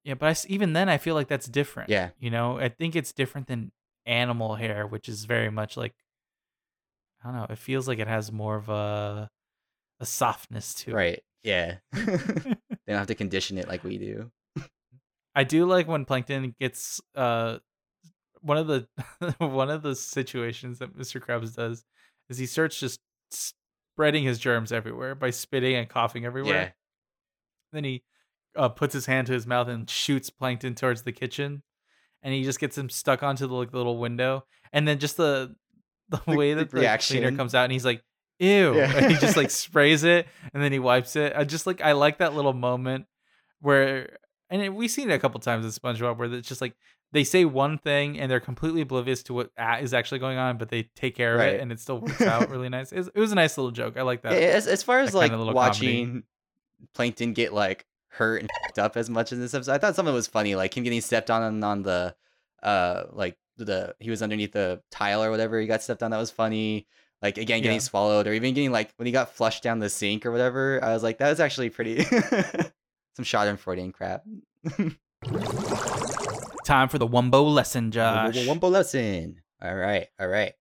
[0.05, 1.89] Yeah, but I even then I feel like that's different.
[1.89, 2.11] Yeah.
[2.20, 3.72] you know, I think it's different than
[4.09, 5.94] animal hair, which is very much like
[7.22, 7.46] I don't know.
[7.50, 9.30] It feels like it has more of a
[10.00, 10.94] a softness to it.
[10.94, 11.22] Right.
[11.42, 11.76] Yeah.
[11.92, 12.56] they
[12.86, 14.30] don't have to condition it like we do.
[15.34, 17.59] I do like when Plankton gets uh
[18.40, 18.88] one of the
[19.38, 21.20] one of the situations that Mr.
[21.20, 21.84] Krabs does
[22.28, 23.00] is he starts just
[23.30, 26.54] spreading his germs everywhere by spitting and coughing everywhere.
[26.54, 26.70] Yeah.
[27.72, 28.02] Then he
[28.56, 31.62] uh, puts his hand to his mouth and shoots Plankton towards the kitchen,
[32.22, 34.44] and he just gets him stuck onto the like, little window.
[34.72, 35.54] And then just the
[36.08, 37.36] the, The- way that the cleaner reaction.
[37.36, 38.02] comes out, and he's like,
[38.38, 38.92] "Ew!" Yeah.
[38.96, 41.32] And he just like sprays it, and then he wipes it.
[41.36, 43.06] I just like I like that little moment
[43.60, 44.18] where,
[44.50, 46.74] and we've seen it a couple times in SpongeBob, where it's just like
[47.12, 49.50] they say one thing and they're completely oblivious to what
[49.80, 52.50] is actually going on, but they take care of it, and it still works out
[52.50, 52.92] really nice.
[52.92, 53.96] It was, it was a nice little joke.
[53.96, 54.32] I like that.
[54.32, 55.54] As, as far as like kinda comedy.
[55.54, 56.22] watching
[56.94, 60.26] Plankton get like hurt and up as much in this episode, I thought something was
[60.26, 62.14] funny, like him getting stepped on on, on the
[62.62, 65.61] uh like the he was underneath the tile or whatever.
[65.61, 66.11] He got stepped on.
[66.12, 66.86] That was funny.
[67.20, 67.82] Like again, getting Yeah.
[67.82, 70.82] swallowed or even getting like when he got flushed down the sink or whatever.
[70.82, 72.02] I was like, that was actually pretty.
[72.04, 74.22] some Schadenfreude crap.
[76.64, 78.36] Time for the Wumbo lesson, Josh.
[78.36, 79.40] Wumbo lesson.
[79.62, 80.52] All right, all right.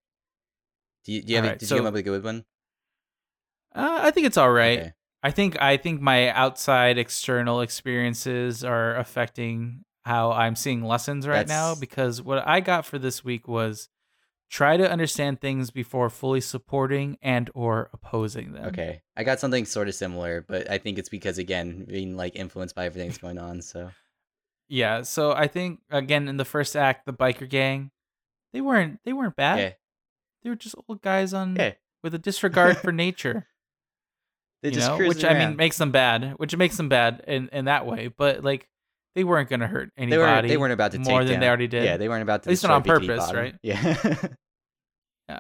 [1.06, 1.46] Do you, do you have?
[1.46, 2.46] a- did so- you come up with a good one?
[3.76, 4.80] Uh, I think it's all right.
[4.80, 4.94] Okay.
[5.28, 11.46] I think I think my outside external experiences are affecting how I'm seeing lessons right
[11.46, 13.90] now because what I got for this week was
[14.50, 18.68] try to understand things before fully supporting and or opposing them.
[18.68, 22.38] Okay, I got something sort of similar, but I think it's because again, being like
[22.38, 23.62] influenced by everything that's going on.
[23.62, 23.92] So
[24.70, 27.92] Yeah, so I think again in the first act the biker gang
[28.54, 29.60] they weren't they weren't bad.
[29.60, 29.72] yeah,
[30.42, 31.74] They were just old guys on yeah.
[32.02, 33.46] with a disregard for nature.
[34.64, 37.66] They just know, which I mean makes them bad, which makes them bad in in
[37.66, 38.08] that way.
[38.08, 38.68] But like,
[39.16, 40.10] they weren't gonna hurt anybody.
[40.12, 40.48] they weren't.
[40.48, 41.84] They weren't about to more take than down, they already did.
[41.84, 42.50] Yeah, they weren't about to.
[42.50, 43.36] At least not on purpose, Bottom.
[43.36, 43.56] right?
[43.64, 45.40] Yeah.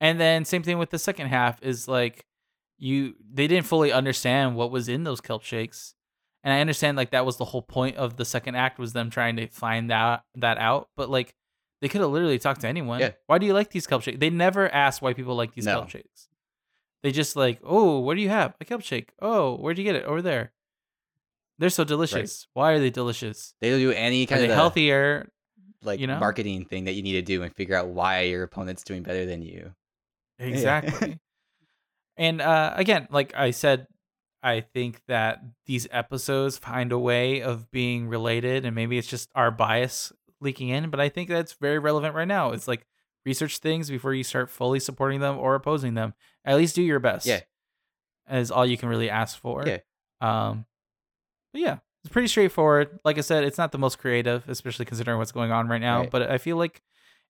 [0.00, 2.26] And then same thing with the second half is like,
[2.78, 5.94] you they didn't fully understand what was in those kelp shakes,
[6.42, 9.10] and I understand like that was the whole point of the second act was them
[9.10, 10.88] trying to find that that out.
[10.96, 11.34] But like,
[11.80, 12.98] they could have literally talked to anyone.
[13.00, 13.12] Yeah.
[13.26, 14.18] Why do you like these kelp shakes?
[14.18, 15.74] They never asked why people like these No.
[15.76, 16.28] kelp shakes.
[17.02, 18.54] They just like, oh, what do you have?
[18.60, 19.12] A shake.
[19.20, 20.04] Oh, where'd you get it?
[20.04, 20.52] Over there.
[21.58, 22.46] They're so delicious.
[22.54, 23.54] Why are they delicious?
[23.60, 25.28] they do any kind of healthier?
[25.84, 26.18] like you know?
[26.18, 29.26] marketing thing that you need to do and figure out why your opponent's doing better
[29.26, 29.74] than you.
[30.38, 31.18] Exactly.
[32.16, 33.86] and uh, again, like I said,
[34.42, 39.30] I think that these episodes find a way of being related, and maybe it's just
[39.34, 42.50] our bias leaking in, but I think that's very relevant right now.
[42.50, 42.86] It's like
[43.24, 46.14] research things before you start fully supporting them or opposing them.
[46.44, 47.26] At least do your best.
[47.26, 47.40] Yeah.
[48.30, 49.64] Is all you can really ask for.
[49.66, 49.78] Yeah.
[50.20, 50.66] Um
[51.52, 52.98] but yeah, it's pretty straightforward.
[53.04, 56.00] Like I said, it's not the most creative, especially considering what's going on right now.
[56.00, 56.10] Right.
[56.10, 56.82] But I feel like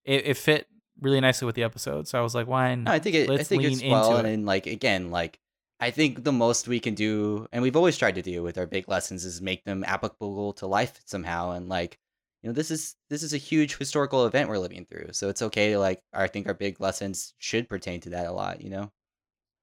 [0.04, 0.66] it, it fit
[1.00, 2.06] really nicely with the episode.
[2.08, 2.84] So I was like, why not?
[2.84, 3.28] No, I think it.
[3.28, 4.30] I Let's think it's well, into and it.
[4.30, 5.38] then, like again, like
[5.80, 8.66] I think the most we can do, and we've always tried to do with our
[8.66, 11.50] big lessons, is make them applicable to life somehow.
[11.52, 11.98] And like,
[12.42, 15.42] you know, this is this is a huge historical event we're living through, so it's
[15.42, 16.00] okay to like.
[16.12, 18.60] I think our big lessons should pertain to that a lot.
[18.60, 18.92] You know.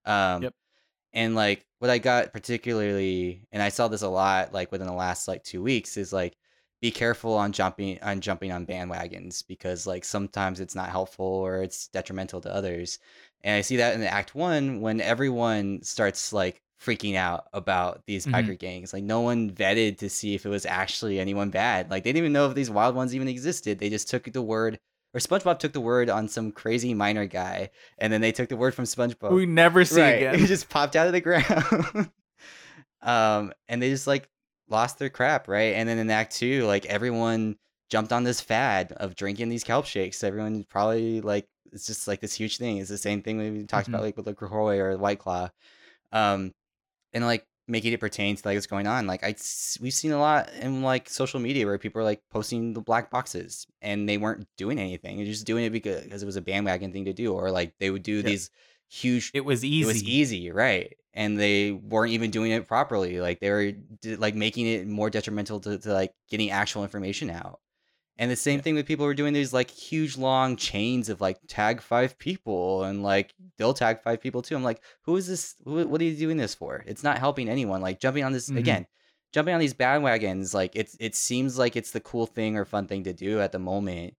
[0.09, 0.53] Um, Yep.
[1.13, 4.93] And like what I got particularly, and I saw this a lot, like within the
[4.93, 6.35] last like two weeks, is like
[6.81, 11.61] be careful on jumping on jumping on bandwagons because like sometimes it's not helpful or
[11.63, 12.99] it's detrimental to others.
[13.43, 18.05] And I see that in the act one when everyone starts like freaking out about
[18.05, 18.31] these Mhm.
[18.33, 18.93] biker gangs.
[18.93, 21.89] Like no one vetted to see if it was actually anyone bad.
[21.89, 23.79] Like they didn't even know if these wild ones even existed.
[23.79, 24.79] They just took the word
[25.13, 28.57] or SpongeBob took the word on some crazy miner guy, and then they took the
[28.57, 29.31] word from SpongeBob.
[29.31, 30.09] we never see right.
[30.17, 30.35] again.
[30.43, 32.09] It just popped out of the ground.
[33.01, 34.29] um, and they just like
[34.67, 35.73] lost their crap, right?
[35.75, 37.57] And then in Act Two, like everyone
[37.89, 40.23] jumped on this fad of drinking these kelp shakes.
[40.23, 42.77] Everyone probably like it's just like this huge thing.
[42.77, 43.93] It's the same thing we talked Mhm.
[43.93, 45.49] about like with the Croy or White Claw.
[46.11, 46.53] Um,
[47.13, 49.07] and like making it pertain to like what's going on.
[49.07, 49.35] Like I,
[49.79, 53.11] we've seen a lot in like social media where people are like posting the black
[53.11, 55.17] boxes and they weren't doing anything.
[55.17, 57.73] They're just doing it because, because it was a bandwagon thing to do, or like
[57.79, 58.49] they would do these
[58.89, 59.83] huge It was easy.
[59.83, 60.95] it was easy, right?
[61.13, 63.19] And they weren't even doing it properly.
[63.19, 63.71] Like they were
[64.17, 67.59] like making it more detrimental to, to like getting actual information out.
[68.19, 68.63] And the same Yeah.
[68.63, 72.19] thing with people who are doing these like huge long chains of like tag five
[72.19, 74.55] people and like they'll tag five people too.
[74.55, 75.55] I'm like, who is this?
[75.63, 76.83] Who, what are you doing this for?
[76.85, 77.81] It's not helping anyone.
[77.81, 78.57] Like jumping on this Mhm.
[78.57, 78.87] again,
[79.33, 80.53] jumping on these bandwagons.
[80.53, 83.53] Like it's it seems like it's the cool thing or fun thing to do at
[83.53, 84.15] the moment,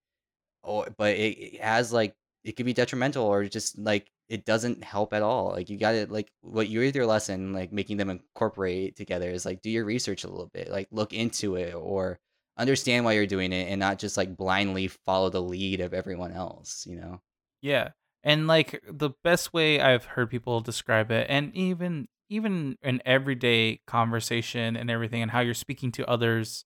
[0.63, 4.83] or but it, it has like it could be detrimental or just like it doesn't
[4.85, 5.51] help at all.
[5.51, 9.29] Like you got to like what you read your lesson, like making them incorporate together
[9.31, 12.19] is like do your research a little bit, like look into it or
[12.61, 16.33] understand why you're doing it and not just like blindly follow the lead of everyone
[16.33, 16.87] else.
[16.87, 17.21] You know?
[17.63, 17.91] Yeah.
[18.23, 23.81] And like the best way I've heard people describe it and even even an everyday
[23.87, 26.65] conversation and everything and how you're speaking to others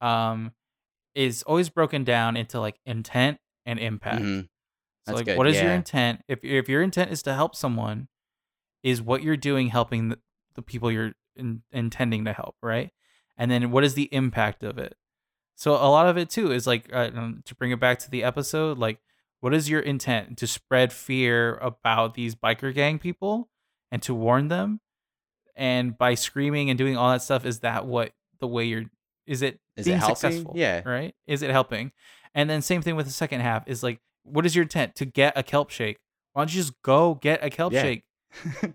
[0.00, 0.52] um
[1.14, 4.22] is always broken down into like intent and impact.
[4.22, 4.48] Mhm.
[5.06, 6.22] So like good, what is your intent?
[6.28, 8.08] If if your intent is to help someone
[8.82, 10.18] is what you're doing helping the,
[10.54, 12.90] the people you're in, intending to help, right?
[13.36, 14.94] And then what is the impact of it?
[15.56, 17.10] So a lot of it too is like uh,
[17.44, 18.98] to bring it back to the episode, like
[19.40, 23.48] what is your intent to spread fear about these biker gang people
[23.92, 24.80] and to warn them?
[25.56, 28.84] And by screaming and doing all that stuff, is that what the way you're?
[29.26, 30.16] Is it Is it being helping?
[30.16, 30.52] successful?
[30.56, 30.82] Yeah.
[30.84, 31.14] Right?
[31.26, 31.92] Is it helping?
[32.34, 35.04] And then same thing with the second half is like, what is your intent to
[35.04, 35.98] get a kelp shake?
[36.32, 37.82] Why don't you just go get a kelp Yeah.
[37.82, 38.02] shake?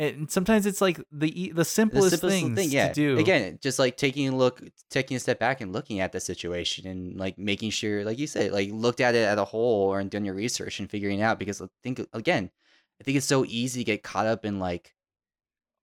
[0.00, 2.88] And sometimes it's like the the the simplest, simplest things thing, yeah.
[2.88, 3.18] to do.
[3.18, 6.86] Again, just like taking a look, taking a step back and looking at the situation
[6.86, 10.02] and like making sure, like you said, like looked at it as a whole or
[10.04, 11.38] done your research and figuring out.
[11.38, 12.50] Because I think again,
[12.98, 14.94] I think it's so easy to get caught up in like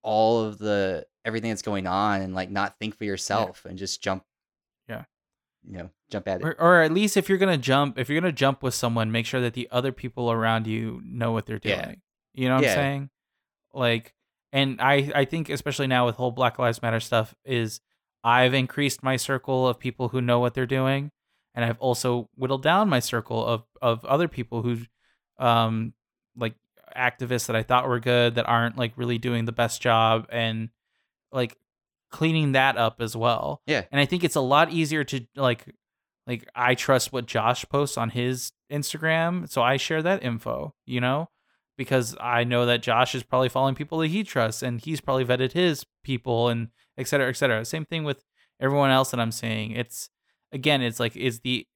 [0.01, 4.01] all of the everything that's going on and like not think for yourself and just
[4.01, 4.23] jump.
[4.89, 5.03] Yeah.
[5.69, 6.43] You know, jump at it.
[6.43, 9.27] or, or at least if you're gonna jump, if you're gonna jump with someone, make
[9.27, 11.77] sure that the other people around you know what they're doing.
[11.77, 11.93] Yeah.
[12.33, 12.71] You know what Yeah.
[12.71, 13.09] I'm saying?
[13.77, 14.13] Like,
[14.51, 17.79] and I I think especially now with whole Black Lives Matter stuff is
[18.23, 21.11] I've increased my circle of people who know what they're doing,
[21.53, 24.79] and I've also whittled down my circle of of other people who,
[25.39, 25.93] um,
[26.35, 26.55] like
[26.95, 30.69] activists that I thought were good that aren't like really doing the best job and
[31.31, 31.55] like
[32.11, 33.61] cleaning that up as well.
[33.67, 33.83] Yeah.
[33.91, 35.65] And I think it's a lot easier to like
[36.25, 40.99] like I trust what Josh posts on his Instagram, so I share that info, you
[40.99, 41.29] know?
[41.77, 45.25] Because I know that Josh is probably following people that he trusts and he's probably
[45.25, 47.63] vetted his people and et cetera, et cetera.
[47.65, 48.23] Same thing with
[48.59, 49.71] everyone else that I'm saying.
[49.71, 50.09] It's
[50.51, 51.67] again, it's like is the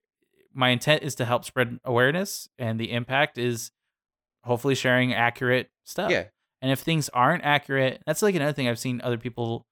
[0.54, 3.72] my intent is to help spread awareness and the impact is
[4.44, 6.12] hopefully sharing accurate stuff.
[6.12, 6.26] Yeah.
[6.62, 9.66] And if things aren't accurate, that's like another thing I've seen other people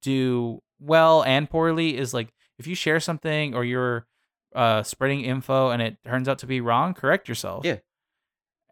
[0.00, 4.06] do well and poorly is like if you share something or you're
[4.54, 7.64] uh, spreading info and it turns out to be wrong, correct yourself.
[7.64, 7.78] Yeah.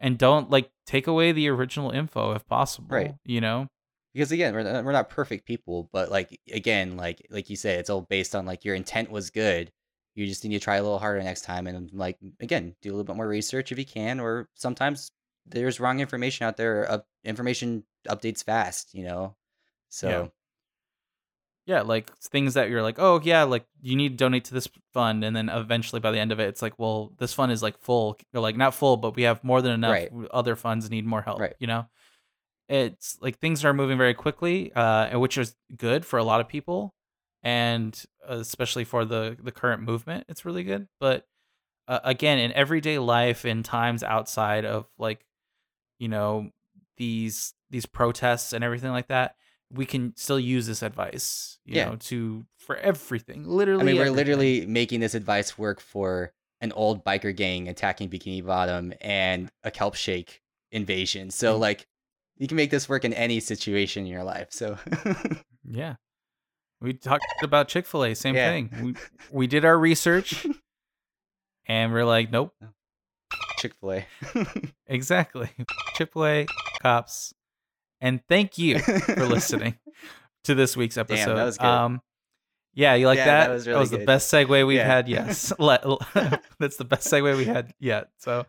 [0.01, 2.87] And don't like take away the original info if possible.
[2.89, 3.15] Right.
[3.23, 3.67] You know?
[4.13, 7.79] because again we're not, we're not perfect people but like again like like you said
[7.79, 9.71] it's all based on like your intent was good
[10.15, 12.93] you just need to try a little harder next time and like again do a
[12.93, 15.11] little bit more research if you can or sometimes
[15.45, 19.35] there's wrong information out there up information updates fast you know
[19.89, 20.27] so yeah,
[21.67, 25.23] like things that you're like, oh yeah, like you need to donate to this fund,
[25.23, 27.77] and then eventually by the end of it, it's like, well, this fund is like
[27.79, 29.91] full, or like not full, but we have more than enough.
[29.91, 30.11] Right.
[30.31, 31.39] Other funds need more help.
[31.39, 31.55] Right.
[31.59, 31.85] You know,
[32.67, 36.47] it's like things are moving very quickly, uh, which is good for a lot of
[36.47, 36.95] people,
[37.43, 40.87] and uh, especially for the the current movement, it's really good.
[40.99, 41.25] But
[41.87, 45.25] uh, again, in everyday life, in times outside of like,
[45.99, 46.49] you know,
[46.97, 49.35] these these protests and everything like that,
[49.73, 51.89] we can still use this advice, you Yeah.
[51.89, 53.45] know, to for everything.
[53.45, 54.15] Literally, I mean, we're everything.
[54.17, 59.71] literally making this advice work for an old biker gang attacking Bikini Bottom and a
[59.71, 60.41] kelp shake
[60.71, 61.31] invasion.
[61.31, 61.59] So Mm.
[61.59, 61.87] like,
[62.37, 64.47] you can make this work in any situation in your life.
[64.51, 64.77] So
[65.63, 65.95] yeah.
[66.81, 68.51] We talked about Chick Fil A, same Yeah.
[68.51, 68.69] thing.
[68.81, 68.95] We
[69.31, 70.45] we did our research,
[71.67, 72.53] and we're like, nope,
[73.59, 74.05] Chick Fil A.
[74.87, 75.49] exactly.
[75.95, 76.45] Chick Fil A,
[76.81, 77.33] cops,
[78.01, 79.77] and thank you for listening
[80.45, 81.25] to this week's episode.
[81.27, 81.65] Damn, that was good.
[81.67, 82.01] Um,
[82.73, 83.47] yeah, you like Yeah, that?
[83.47, 84.87] that was really the best segue we've Yeah.
[84.87, 85.07] had.
[85.07, 88.09] Yes, that's the best segue we had yet.
[88.17, 88.45] So,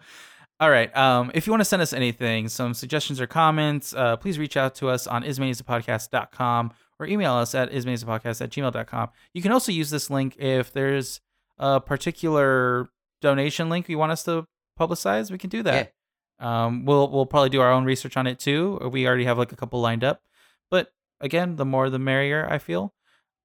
[0.61, 0.97] all right.
[0.97, 4.57] Um, if you want to send us anything, some suggestions or comments, uh, please reach
[4.57, 9.09] out to us on ismayonnaiseapodcast.com or email us at ismanizapodcast at gmail.com.
[9.35, 11.21] You can also use this link if there's
[11.59, 12.89] a particular
[13.21, 14.45] donation link you want us to
[14.79, 15.31] publicize.
[15.31, 15.93] We can do that.
[16.39, 18.79] Um, we'll we'll probably do our own research on it too.
[18.93, 20.23] We already have like a couple lined up,
[20.71, 22.47] but again, the more the merrier.
[22.51, 22.95] I feel.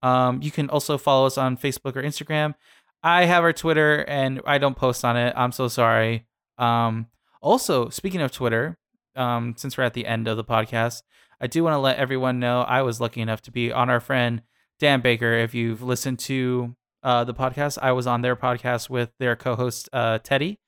[0.03, 2.55] Um, you can also follow us on Facebook or Instagram.
[3.03, 5.33] I have our Twitter, and I don't post on it.
[5.35, 6.27] I'm so sorry.
[6.57, 7.07] Um,
[7.41, 8.77] also, speaking of Twitter,
[9.15, 11.03] um, since we're at the end of the podcast,
[11.39, 13.99] I do want to let everyone know I was lucky enough to be on our
[13.99, 14.41] friend
[14.79, 15.33] Dan Baker.
[15.33, 19.89] If you've listened to uh, the podcast, I was on their podcast with their co-host
[19.93, 20.59] uh, Teddy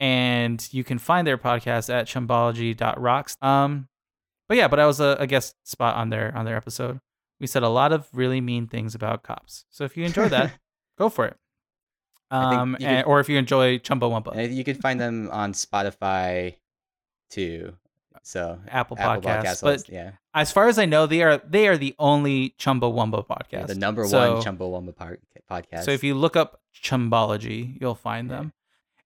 [0.00, 3.36] and you can find their podcast at chumbology.rocks.
[3.42, 3.88] Um,
[4.48, 7.00] but yeah, but I was a, a guest spot on their on their episode.
[7.40, 9.64] We said a lot of really mean things about cops.
[9.70, 10.52] So if you enjoy that,
[10.98, 11.36] go for it.
[12.30, 16.56] Um, and, could- or if you enjoy Chumbawamba, you can find them on Spotify
[17.30, 17.74] too.
[18.22, 19.44] So Apple, Apple Podcasts.
[19.44, 20.12] Podcasts, but yeah.
[20.32, 23.52] as far as I know, they are they are the only Chumbawamba podcast.
[23.52, 25.18] yeah, the number So- one Chumbawamba par-
[25.50, 25.84] podcast.
[25.84, 28.36] So if you look up Chumbology, you'll find Yeah.
[28.36, 28.52] them.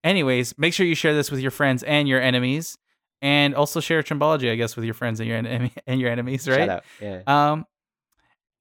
[0.08, 2.78] Anyways, make sure you share this with your friends and your enemies,
[3.20, 5.36] and also share Chumbology, I guess, with your friends and your
[5.86, 6.56] and your enemies, right?
[6.60, 7.20] shout out, yeah.
[7.26, 7.66] Um,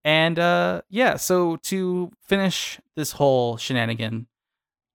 [0.03, 1.15] and uh, yeah.
[1.15, 4.27] So to finish this whole shenanigan,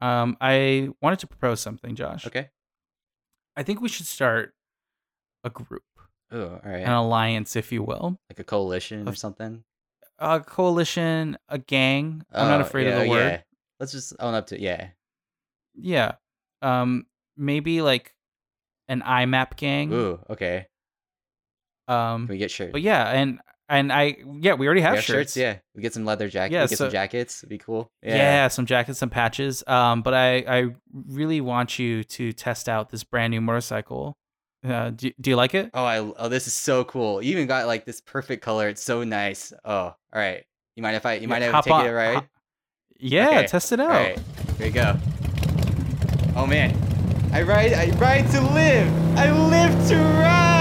[0.02, 2.26] um, I wanted to propose something, Josh.
[2.26, 2.50] Okay.
[3.56, 4.52] I think we should start
[5.44, 5.82] a group,
[6.30, 6.82] Oh, all right.
[6.82, 9.64] an alliance, if you will, like a coalition or something.
[10.18, 12.24] a coalition, a gang.
[12.30, 13.30] I'm not Oh, afraid yeah, of the word.
[13.32, 13.40] Yeah.
[13.80, 14.88] Let's just own up to yeah.
[15.74, 16.12] Yeah.
[16.62, 17.06] Um
[17.36, 18.14] maybe like
[18.88, 19.92] an IMAP gang.
[19.92, 20.66] Ooh, okay.
[21.88, 22.72] Um Can we get shirts?
[22.72, 25.36] but yeah, and and I yeah, we already We have have shirts.
[25.36, 26.52] Yeah, we get some leather jackets.
[26.52, 27.40] Yeah, we get some jackets.
[27.40, 27.90] It'd be cool.
[28.02, 28.16] Yeah.
[28.16, 28.48] Yeah.
[28.48, 29.64] some jackets, some patches.
[29.66, 34.16] Um but I I really want you to test out this brand new motorcycle.
[34.64, 35.70] Uh do, do you like it?
[35.74, 37.22] Oh, I oh, this is so cool.
[37.22, 38.68] You even got like this perfect color.
[38.68, 39.52] It's so nice.
[39.64, 40.44] Oh, all right.
[40.76, 41.14] You mind if I?
[41.14, 42.14] You mind if I take on- it right?
[42.14, 42.28] hop-
[42.98, 43.90] Yeah, Okay, test it out.
[43.90, 44.18] All right.
[44.58, 44.96] Here we go.
[46.34, 46.74] Oh man,
[47.32, 47.74] I ride.
[47.74, 49.18] I ride to live.
[49.18, 50.51] I live to ride.